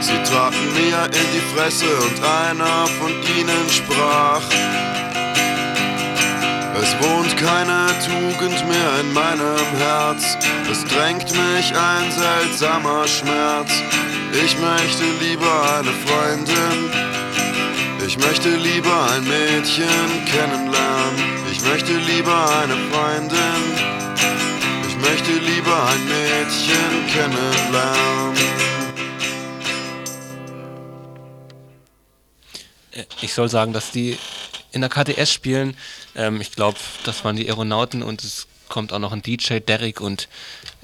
Sie 0.00 0.22
traten 0.22 0.72
mir 0.74 1.04
in 1.06 1.26
die 1.34 1.42
Fresse 1.52 1.86
und 1.86 2.24
einer 2.24 2.86
von 3.00 3.10
ihnen 3.36 3.68
sprach. 3.68 4.42
Es 6.80 6.94
wohnt 7.00 7.36
keine 7.38 7.88
Tugend 8.06 8.68
mehr 8.68 9.00
in 9.00 9.12
meinem 9.12 9.66
Herz. 9.78 10.38
Es 10.70 10.84
drängt 10.84 11.28
mich 11.32 11.74
ein 11.74 12.12
seltsamer 12.12 13.08
Schmerz. 13.08 13.72
Ich 14.44 14.56
möchte 14.60 15.04
lieber 15.20 15.78
eine 15.78 15.90
Freundin. 16.06 17.10
Ich 18.10 18.18
möchte 18.18 18.48
lieber 18.56 19.08
ein 19.12 19.22
Mädchen 19.22 19.86
kennenlernen. 20.26 21.46
Ich 21.52 21.62
möchte 21.62 21.92
lieber 21.96 22.58
eine 22.58 22.74
Freundin. 22.90 23.62
Ich 24.88 24.96
möchte 24.96 25.30
lieber 25.30 25.86
ein 25.86 26.08
Mädchen 26.08 27.06
kennenlernen. 27.06 28.36
Äh, 32.90 33.04
Ich 33.20 33.32
soll 33.32 33.48
sagen, 33.48 33.72
dass 33.72 33.92
die 33.92 34.18
in 34.72 34.80
der 34.80 34.90
KTS 34.90 35.32
spielen. 35.32 35.76
Ähm, 36.16 36.40
ich 36.40 36.50
glaube, 36.50 36.78
das 37.04 37.24
waren 37.24 37.36
die 37.36 37.46
Aeronauten 37.48 38.02
und 38.02 38.24
es 38.24 38.48
kommt 38.68 38.92
auch 38.92 38.98
noch 38.98 39.12
ein 39.12 39.22
DJ, 39.22 39.60
Derek 39.60 40.00
und 40.00 40.28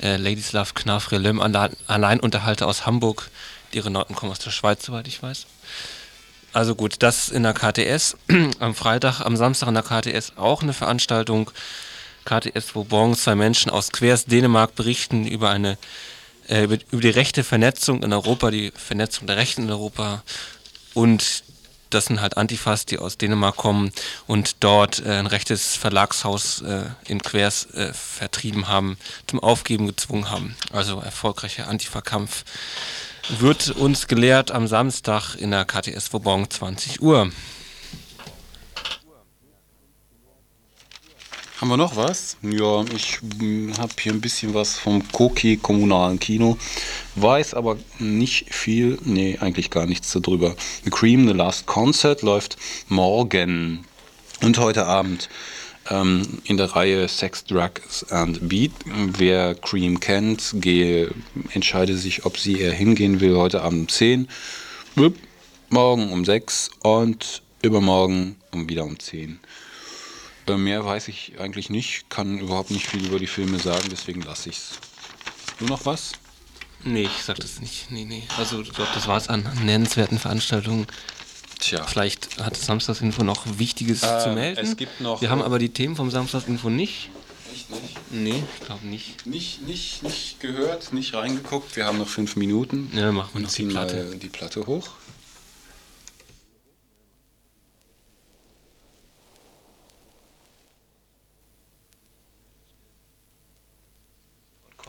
äh, 0.00 0.16
Ladislav 0.16 0.74
Knafrelem, 0.74 1.40
Alleinunterhalter 1.40 2.68
aus 2.68 2.86
Hamburg. 2.86 3.30
Die 3.72 3.78
Aeronauten 3.78 4.14
kommen 4.14 4.30
aus 4.30 4.38
der 4.38 4.52
Schweiz, 4.52 4.86
soweit 4.86 5.08
ich 5.08 5.20
weiß. 5.20 5.46
Also 6.56 6.74
gut, 6.74 6.94
das 7.00 7.28
in 7.28 7.42
der 7.42 7.52
KTS. 7.52 8.16
am 8.60 8.74
Freitag, 8.74 9.20
am 9.20 9.36
Samstag 9.36 9.68
in 9.68 9.74
der 9.74 9.82
KTS 9.82 10.32
auch 10.36 10.62
eine 10.62 10.72
Veranstaltung. 10.72 11.50
KTS, 12.24 12.74
wo 12.74 12.86
morgens 12.88 13.24
zwei 13.24 13.34
Menschen 13.34 13.70
aus 13.70 13.92
Quers 13.92 14.24
Dänemark 14.24 14.74
berichten 14.74 15.26
über 15.26 15.50
eine 15.50 15.76
äh, 16.48 16.64
über, 16.64 16.78
die 16.78 17.10
rechte 17.10 17.44
Vernetzung 17.44 18.02
in 18.02 18.10
Europa, 18.10 18.50
die 18.50 18.72
Vernetzung 18.74 19.26
der 19.26 19.36
Rechten 19.36 19.64
in 19.64 19.70
Europa 19.70 20.22
und 20.94 21.44
das 21.90 22.06
sind 22.06 22.22
halt 22.22 22.38
Antifas, 22.38 22.86
die 22.86 22.98
aus 22.98 23.18
Dänemark 23.18 23.56
kommen 23.56 23.92
und 24.26 24.56
dort 24.60 25.04
äh, 25.04 25.10
ein 25.10 25.26
rechtes 25.26 25.76
Verlagshaus 25.76 26.62
äh, 26.62 26.84
in 27.06 27.20
Quers 27.20 27.68
vertrieben 27.92 28.66
haben, 28.66 28.96
zum 29.26 29.40
Aufgeben 29.40 29.86
gezwungen 29.86 30.30
haben. 30.30 30.56
Also 30.72 31.00
erfolgreicher 31.00 31.68
Antifa-Kampf 31.68 32.44
wird 33.28 33.70
uns 33.70 34.06
gelehrt 34.06 34.50
am 34.50 34.66
Samstag 34.66 35.34
in 35.36 35.50
der 35.50 35.64
KTS 35.64 36.12
Vauban 36.12 36.48
20 36.48 37.02
Uhr. 37.02 37.30
Haben 41.60 41.68
wir 41.68 41.76
noch 41.78 41.96
was? 41.96 42.36
Ja, 42.42 42.84
ich 42.94 43.18
habe 43.78 43.92
hier 43.98 44.12
ein 44.12 44.20
bisschen 44.20 44.52
was 44.52 44.78
vom 44.78 45.02
Koki 45.10 45.56
Kommunalen 45.56 46.20
Kino, 46.20 46.58
weiß 47.14 47.54
aber 47.54 47.78
nicht 47.98 48.54
viel, 48.54 48.98
nee, 49.04 49.38
eigentlich 49.40 49.70
gar 49.70 49.86
nichts 49.86 50.12
darüber. 50.12 50.54
The 50.84 50.90
Cream, 50.90 51.26
The 51.26 51.32
Last 51.32 51.64
Concert 51.66 52.20
läuft 52.20 52.58
morgen 52.88 53.86
und 54.42 54.58
heute 54.58 54.84
Abend 54.84 55.30
ähm, 55.90 56.22
in 56.44 56.56
der 56.56 56.74
Reihe 56.74 57.08
Sex, 57.08 57.44
Drugs 57.44 58.04
and 58.10 58.48
Beat. 58.48 58.72
Wer 58.84 59.54
Cream 59.54 60.00
kennt, 60.00 60.54
gehe, 60.54 61.12
entscheide 61.52 61.96
sich, 61.96 62.24
ob 62.24 62.38
sie 62.38 62.60
eher 62.60 62.72
hingehen 62.72 63.20
will, 63.20 63.36
heute 63.36 63.62
Abend 63.62 63.80
um 63.80 63.88
10, 63.88 64.28
morgen 65.70 66.12
um 66.12 66.24
6 66.24 66.70
und 66.82 67.42
übermorgen 67.62 68.36
um 68.52 68.68
wieder 68.68 68.84
um 68.84 68.98
10. 68.98 69.40
Äh, 70.46 70.56
Mehr 70.56 70.84
weiß 70.84 71.08
ich 71.08 71.34
eigentlich 71.38 71.70
nicht, 71.70 72.08
kann 72.10 72.38
überhaupt 72.38 72.70
nicht 72.70 72.86
viel 72.86 73.04
über 73.06 73.18
die 73.18 73.26
Filme 73.26 73.58
sagen, 73.58 73.88
deswegen 73.90 74.22
lasse 74.22 74.50
ich's. 74.50 74.78
Du 75.58 75.66
noch 75.66 75.86
was? 75.86 76.12
Nee, 76.84 77.02
ich 77.04 77.22
sag 77.24 77.36
das 77.38 77.60
nicht. 77.60 77.90
Nee, 77.90 78.04
nee. 78.04 78.22
Also 78.38 78.60
ich 78.60 78.72
glaube, 78.72 78.90
das 78.94 79.08
war 79.08 79.16
es 79.16 79.28
an 79.28 79.50
nennenswerten 79.64 80.18
Veranstaltungen. 80.18 80.86
Tja. 81.58 81.84
Vielleicht 81.84 82.38
hat 82.38 82.56
Samstagsinfo 82.56 83.24
noch 83.24 83.58
Wichtiges 83.58 84.02
äh, 84.02 84.18
zu 84.20 84.30
melden. 84.30 84.60
Es 84.60 84.76
gibt 84.76 85.00
noch. 85.00 85.20
Wir 85.20 85.30
haben 85.30 85.42
aber 85.42 85.58
die 85.58 85.70
Themen 85.70 85.96
vom 85.96 86.10
Samstagsinfo 86.10 86.68
nicht. 86.70 87.10
Echt 87.52 87.70
nicht? 87.70 87.98
Nee, 88.10 88.42
ich 88.58 88.66
glaube 88.66 88.86
nicht. 88.86 89.26
nicht. 89.26 89.66
Nicht 89.66 90.02
nicht 90.02 90.40
gehört, 90.40 90.92
nicht 90.92 91.14
reingeguckt. 91.14 91.74
Wir 91.76 91.86
haben 91.86 91.98
noch 91.98 92.08
fünf 92.08 92.36
Minuten. 92.36 92.90
Ja, 92.94 93.10
machen 93.12 93.30
wir 93.34 93.40
noch 93.40 93.48
ziehen 93.48 93.68
die 93.68 93.74
Platte. 93.74 94.04
mal 94.04 94.16
die 94.16 94.28
Platte 94.28 94.66
hoch. 94.66 94.90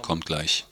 Kommt 0.02 0.26
gleich. 0.26 0.66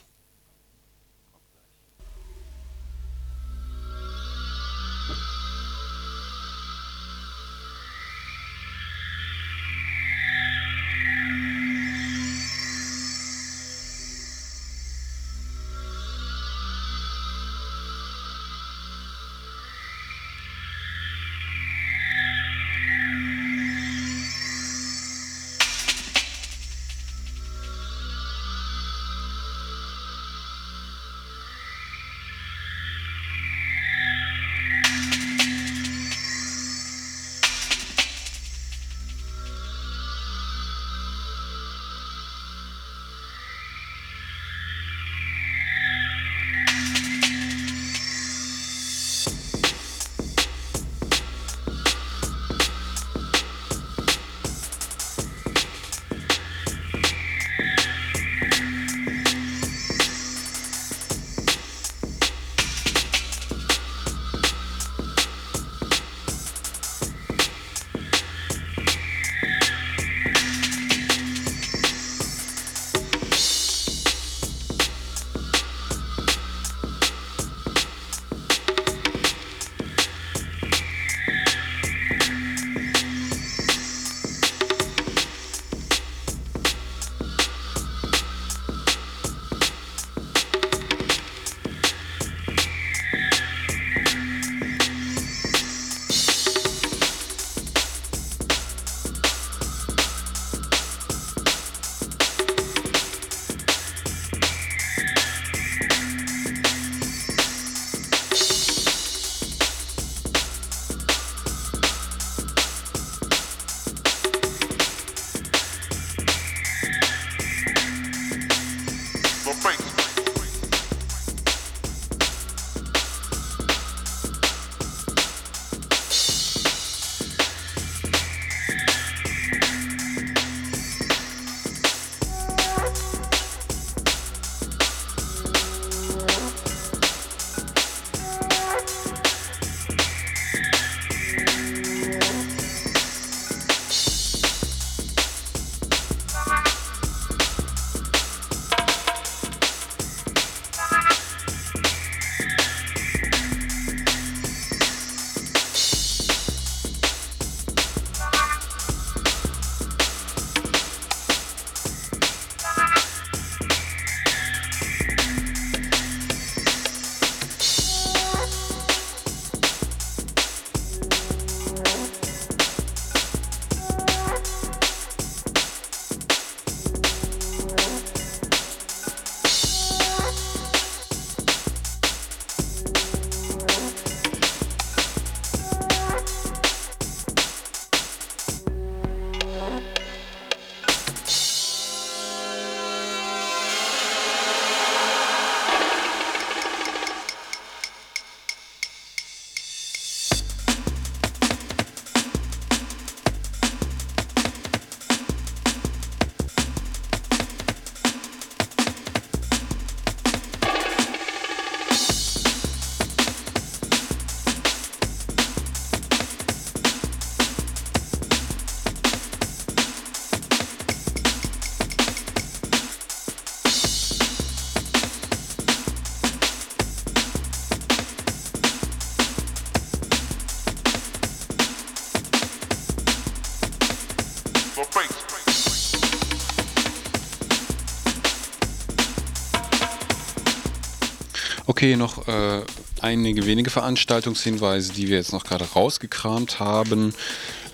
Okay, 241.85 241.97
noch 241.97 242.27
äh, 242.27 242.63
einige 242.99 243.45
wenige 243.45 243.69
Veranstaltungshinweise, 243.69 244.91
die 244.91 245.07
wir 245.07 245.17
jetzt 245.17 245.33
noch 245.33 245.43
gerade 245.43 245.65
rausgekramt 245.65 246.59
haben. 246.59 247.13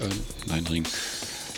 Äh, 0.01 0.09
nein, 0.47 0.67
Ring. 0.67 0.85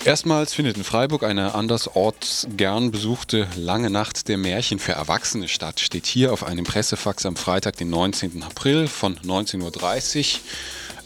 Erstmals 0.05 0.53
findet 0.53 0.77
in 0.77 0.83
Freiburg 0.83 1.23
eine 1.23 1.55
andersorts 1.55 2.45
gern 2.55 2.91
besuchte 2.91 3.47
Lange 3.55 3.89
Nacht 3.89 4.27
der 4.27 4.37
Märchen 4.37 4.77
für 4.77 4.91
Erwachsene 4.91 5.47
statt. 5.47 5.79
Steht 5.79 6.05
hier 6.05 6.31
auf 6.31 6.43
einem 6.43 6.63
Pressefax 6.63 7.25
am 7.25 7.37
Freitag, 7.37 7.77
den 7.77 7.89
19. 7.89 8.43
April 8.43 8.85
von 8.87 9.17
19.30 9.17 9.63
Uhr 9.63 10.39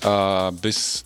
äh, 0.02 0.52
bis 0.52 1.06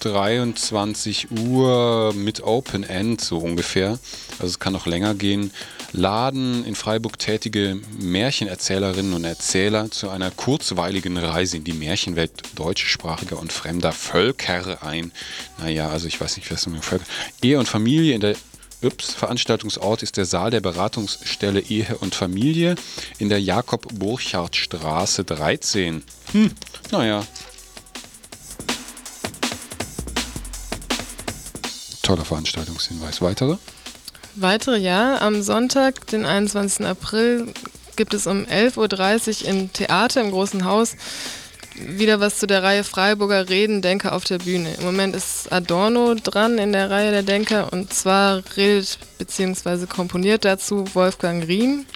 23 0.00 1.30
Uhr 1.30 2.12
mit 2.14 2.42
Open 2.42 2.84
End 2.84 3.20
so 3.20 3.38
ungefähr. 3.38 3.98
Also 4.38 4.46
es 4.46 4.58
kann 4.58 4.72
noch 4.72 4.86
länger 4.86 5.14
gehen 5.14 5.50
laden 5.92 6.64
in 6.64 6.74
Freiburg 6.74 7.18
tätige 7.18 7.78
Märchenerzählerinnen 7.98 9.14
und 9.14 9.24
Erzähler 9.24 9.90
zu 9.90 10.10
einer 10.10 10.30
kurzweiligen 10.30 11.16
Reise 11.16 11.56
in 11.56 11.64
die 11.64 11.72
Märchenwelt 11.72 12.32
deutschsprachiger 12.54 13.38
und 13.38 13.52
fremder 13.52 13.92
Völker 13.92 14.82
ein. 14.82 15.12
Naja, 15.58 15.88
also 15.88 16.06
ich 16.06 16.20
weiß 16.20 16.36
nicht, 16.36 16.50
was 16.50 16.66
mit 16.66 16.84
Völker. 16.84 17.04
Ehe 17.42 17.58
und 17.58 17.66
Familie 17.66 18.14
in 18.14 18.20
der 18.20 18.36
Ups, 18.82 19.14
Veranstaltungsort 19.14 20.02
ist 20.02 20.18
der 20.18 20.26
Saal 20.26 20.50
der 20.50 20.60
Beratungsstelle 20.60 21.60
Ehe 21.60 21.96
und 22.00 22.14
Familie 22.14 22.74
in 23.18 23.30
der 23.30 23.40
Jakob-Burchardt-Straße 23.40 25.24
13. 25.24 26.02
Hm, 26.32 26.50
naja. 26.92 27.24
Toller 32.06 32.24
Veranstaltungshinweis. 32.24 33.20
Weitere? 33.20 33.56
Weitere 34.36 34.78
ja, 34.78 35.20
am 35.20 35.42
Sonntag, 35.42 36.06
den 36.06 36.24
21. 36.24 36.86
April, 36.86 37.52
gibt 37.96 38.14
es 38.14 38.28
um 38.28 38.44
11.30 38.44 39.42
Uhr 39.42 39.48
im 39.48 39.72
Theater 39.72 40.20
im 40.20 40.30
Großen 40.30 40.64
Haus 40.64 40.94
wieder 41.74 42.20
was 42.20 42.38
zu 42.38 42.46
der 42.46 42.62
Reihe 42.62 42.84
Freiburger 42.84 43.48
Reden, 43.48 43.82
Denker 43.82 44.14
auf 44.14 44.22
der 44.22 44.38
Bühne. 44.38 44.74
Im 44.78 44.84
Moment 44.84 45.16
ist 45.16 45.52
Adorno 45.52 46.14
dran 46.14 46.58
in 46.58 46.72
der 46.72 46.90
Reihe 46.90 47.10
der 47.10 47.24
Denker 47.24 47.72
und 47.72 47.92
zwar 47.92 48.42
redet 48.56 48.98
bzw. 49.18 49.86
komponiert 49.86 50.44
dazu 50.44 50.84
Wolfgang 50.94 51.46
Riem. 51.46 51.86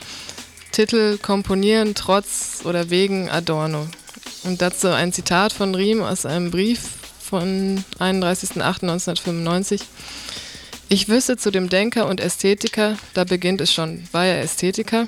Titel 0.73 1.19
Komponieren 1.19 1.95
trotz 1.95 2.63
oder 2.65 2.91
wegen 2.91 3.31
Adorno. 3.31 3.87
Und 4.43 4.61
dazu 4.61 4.89
ein 4.89 5.13
Zitat 5.13 5.53
von 5.53 5.75
Riem 5.75 6.03
aus 6.03 6.27
einem 6.27 6.51
Brief 6.51 7.00
von 7.31 7.85
31.08.1995. 8.01 9.83
Ich 10.89 11.09
wüsste 11.09 11.37
zu 11.37 11.53
dem 11.53 11.69
Denker 11.69 12.09
und 12.09 12.21
Ästhetiker, 12.21 12.97
da 13.15 13.23
beginnt 13.23 13.61
es 13.61 13.73
schon, 13.73 14.03
war 14.11 14.27
er 14.27 14.43
Ästhetiker, 14.43 15.07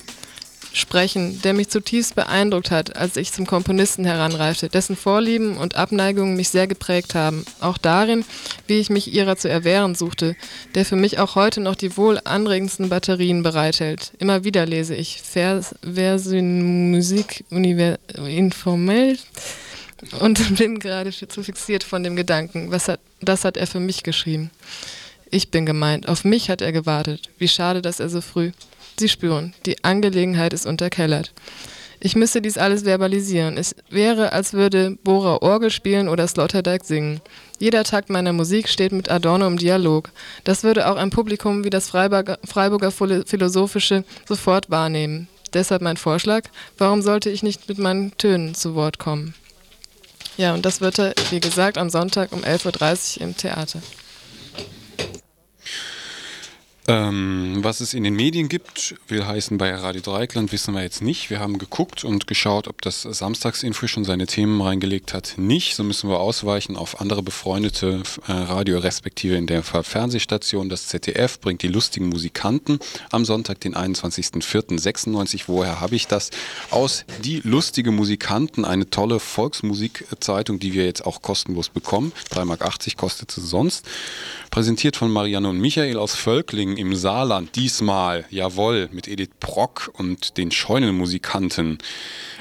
sprechen, 0.72 1.42
der 1.42 1.52
mich 1.52 1.68
zutiefst 1.68 2.14
beeindruckt 2.14 2.70
hat, 2.70 2.94
als 2.96 3.16
ich 3.16 3.32
zum 3.32 3.46
Komponisten 3.46 4.04
heranreifte, 4.04 4.68
dessen 4.68 4.94
Vorlieben 4.94 5.56
und 5.56 5.74
Abneigungen 5.74 6.36
mich 6.36 6.50
sehr 6.50 6.68
geprägt 6.68 7.16
haben, 7.16 7.44
auch 7.60 7.76
darin, 7.76 8.24
wie 8.68 8.78
ich 8.78 8.88
mich 8.88 9.12
ihrer 9.12 9.36
zu 9.36 9.48
erwehren 9.48 9.96
suchte, 9.96 10.36
der 10.76 10.84
für 10.84 10.96
mich 10.96 11.18
auch 11.18 11.34
heute 11.34 11.60
noch 11.60 11.74
die 11.74 11.96
wohl 11.96 12.20
anregendsten 12.22 12.88
Batterien 12.88 13.42
bereithält. 13.42 14.12
Immer 14.20 14.44
wieder 14.44 14.64
lese 14.64 14.94
ich 14.94 15.20
Vers, 15.20 15.74
Versin 15.82 16.92
Musik 16.92 17.44
Univers 17.50 17.98
informell 18.16 19.18
und 20.20 20.56
bin 20.58 20.78
gerade 20.78 21.10
zu 21.12 21.42
fixiert 21.42 21.84
von 21.84 22.02
dem 22.02 22.16
Gedanken, 22.16 22.70
was 22.70 22.88
hat, 22.88 23.00
das 23.20 23.44
hat 23.44 23.56
er 23.56 23.66
für 23.66 23.80
mich 23.80 24.02
geschrieben. 24.02 24.50
Ich 25.30 25.50
bin 25.50 25.64
gemeint, 25.64 26.08
auf 26.08 26.24
mich 26.24 26.50
hat 26.50 26.60
er 26.60 26.72
gewartet. 26.72 27.30
Wie 27.38 27.48
schade, 27.48 27.80
dass 27.80 28.00
er 28.00 28.08
so 28.08 28.20
früh. 28.20 28.52
Sie 28.98 29.08
spüren, 29.08 29.54
die 29.64 29.82
Angelegenheit 29.82 30.52
ist 30.52 30.66
unterkellert. 30.66 31.32
Ich 32.04 32.16
müsste 32.16 32.42
dies 32.42 32.58
alles 32.58 32.82
verbalisieren. 32.82 33.56
Es 33.56 33.76
wäre, 33.88 34.32
als 34.32 34.52
würde 34.54 34.98
Bohrer 35.04 35.40
Orgel 35.40 35.70
spielen 35.70 36.08
oder 36.08 36.26
Sloterdijk 36.26 36.84
singen. 36.84 37.20
Jeder 37.60 37.84
Takt 37.84 38.10
meiner 38.10 38.32
Musik 38.32 38.68
steht 38.68 38.90
mit 38.90 39.08
Adorno 39.08 39.46
im 39.46 39.56
Dialog. 39.56 40.10
Das 40.42 40.64
würde 40.64 40.90
auch 40.90 40.96
ein 40.96 41.10
Publikum 41.10 41.62
wie 41.62 41.70
das 41.70 41.88
Freiburger, 41.88 42.40
Freiburger 42.44 42.90
Philosophische 42.90 44.04
sofort 44.28 44.68
wahrnehmen. 44.68 45.28
Deshalb 45.54 45.80
mein 45.80 45.96
Vorschlag, 45.96 46.42
warum 46.76 47.02
sollte 47.02 47.30
ich 47.30 47.44
nicht 47.44 47.68
mit 47.68 47.78
meinen 47.78 48.16
Tönen 48.18 48.56
zu 48.56 48.74
Wort 48.74 48.98
kommen? 48.98 49.34
Ja, 50.36 50.54
und 50.54 50.64
das 50.64 50.80
wird 50.80 50.98
er, 50.98 51.14
wie 51.30 51.40
gesagt, 51.40 51.78
am 51.78 51.90
Sonntag 51.90 52.32
um 52.32 52.42
11.30 52.42 53.16
Uhr 53.16 53.22
im 53.22 53.36
Theater. 53.36 53.80
Ähm, 56.92 57.60
was 57.62 57.80
es 57.80 57.94
in 57.94 58.04
den 58.04 58.14
Medien 58.14 58.50
gibt, 58.50 58.96
will 59.08 59.26
heißen 59.26 59.56
bei 59.56 59.74
Radio 59.74 60.02
Dreikland, 60.02 60.52
wissen 60.52 60.74
wir 60.74 60.82
jetzt 60.82 61.00
nicht. 61.00 61.30
Wir 61.30 61.40
haben 61.40 61.56
geguckt 61.56 62.04
und 62.04 62.26
geschaut, 62.26 62.68
ob 62.68 62.82
das 62.82 63.00
Samstagsinfo 63.00 63.86
schon 63.86 64.04
seine 64.04 64.26
Themen 64.26 64.60
reingelegt 64.60 65.14
hat. 65.14 65.34
Nicht, 65.38 65.74
so 65.74 65.84
müssen 65.84 66.10
wir 66.10 66.20
ausweichen 66.20 66.76
auf 66.76 67.00
andere 67.00 67.22
befreundete 67.22 68.02
äh, 68.28 68.32
Radio, 68.32 68.78
respektive 68.78 69.36
in 69.36 69.46
der 69.46 69.62
Fall 69.62 69.84
Fernsehstation. 69.84 70.68
Das 70.68 70.88
ZDF 70.88 71.40
bringt 71.40 71.62
die 71.62 71.68
lustigen 71.68 72.10
Musikanten 72.10 72.78
am 73.10 73.24
Sonntag, 73.24 73.60
den 73.60 73.74
21.04.96. 73.74 75.44
Woher 75.46 75.80
habe 75.80 75.94
ich 75.96 76.08
das? 76.08 76.30
Aus 76.68 77.06
Die 77.24 77.40
lustige 77.42 77.90
Musikanten, 77.90 78.66
eine 78.66 78.90
tolle 78.90 79.18
Volksmusikzeitung, 79.18 80.58
die 80.58 80.74
wir 80.74 80.84
jetzt 80.84 81.06
auch 81.06 81.22
kostenlos 81.22 81.70
bekommen. 81.70 82.12
3,80 82.32 82.44
Mark 82.44 82.96
kostet 82.98 83.30
sie 83.30 83.40
sonst. 83.40 83.86
Präsentiert 84.50 84.96
von 84.96 85.10
Marianne 85.10 85.48
und 85.48 85.58
Michael 85.58 85.96
aus 85.96 86.14
Völklingen 86.14 86.81
im 86.82 86.94
Saarland. 86.94 87.56
Diesmal, 87.56 88.26
jawohl, 88.28 88.88
mit 88.92 89.08
Edith 89.08 89.30
Brock 89.40 89.90
und 89.94 90.36
den 90.36 90.50
Scheunenmusikanten. 90.50 91.78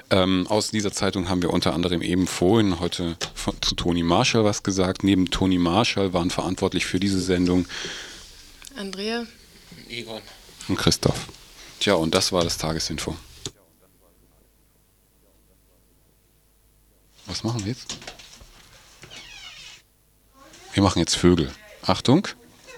Ähm, 0.09 0.45
aus 0.47 0.71
dieser 0.71 0.91
Zeitung 0.91 1.29
haben 1.29 1.41
wir 1.41 1.51
unter 1.51 1.73
anderem 1.73 2.01
eben 2.01 2.27
vorhin 2.27 2.79
heute 2.79 3.15
von, 3.33 3.55
zu 3.61 3.75
Toni 3.75 4.03
Marshall 4.03 4.43
was 4.43 4.63
gesagt. 4.63 5.03
Neben 5.03 5.31
Toni 5.31 5.57
Marshall 5.57 6.11
waren 6.11 6.29
verantwortlich 6.29 6.85
für 6.85 6.99
diese 6.99 7.21
Sendung 7.21 7.65
Andrea, 8.75 9.25
Egon 9.89 10.21
und 10.67 10.77
Christoph. 10.77 11.27
Tja, 11.79 11.93
und 11.93 12.13
das 12.13 12.31
war 12.31 12.43
das 12.43 12.57
Tagesinfo. 12.57 13.15
Was 17.27 17.43
machen 17.43 17.61
wir 17.61 17.71
jetzt? 17.71 17.95
Wir 20.73 20.83
machen 20.83 20.99
jetzt 20.99 21.15
Vögel. 21.15 21.51
Achtung, 21.83 22.27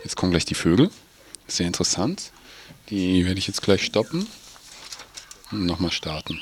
jetzt 0.03 0.16
kommen 0.16 0.32
gleich 0.32 0.45
die 0.45 0.55
Vögel. 0.55 0.91
Sehr 1.53 1.67
interessant. 1.67 2.31
Die 2.89 3.27
werde 3.27 3.37
ich 3.37 3.45
jetzt 3.45 3.61
gleich 3.61 3.83
stoppen 3.83 4.25
und 5.51 5.67
nochmal 5.67 5.91
starten. 5.91 6.41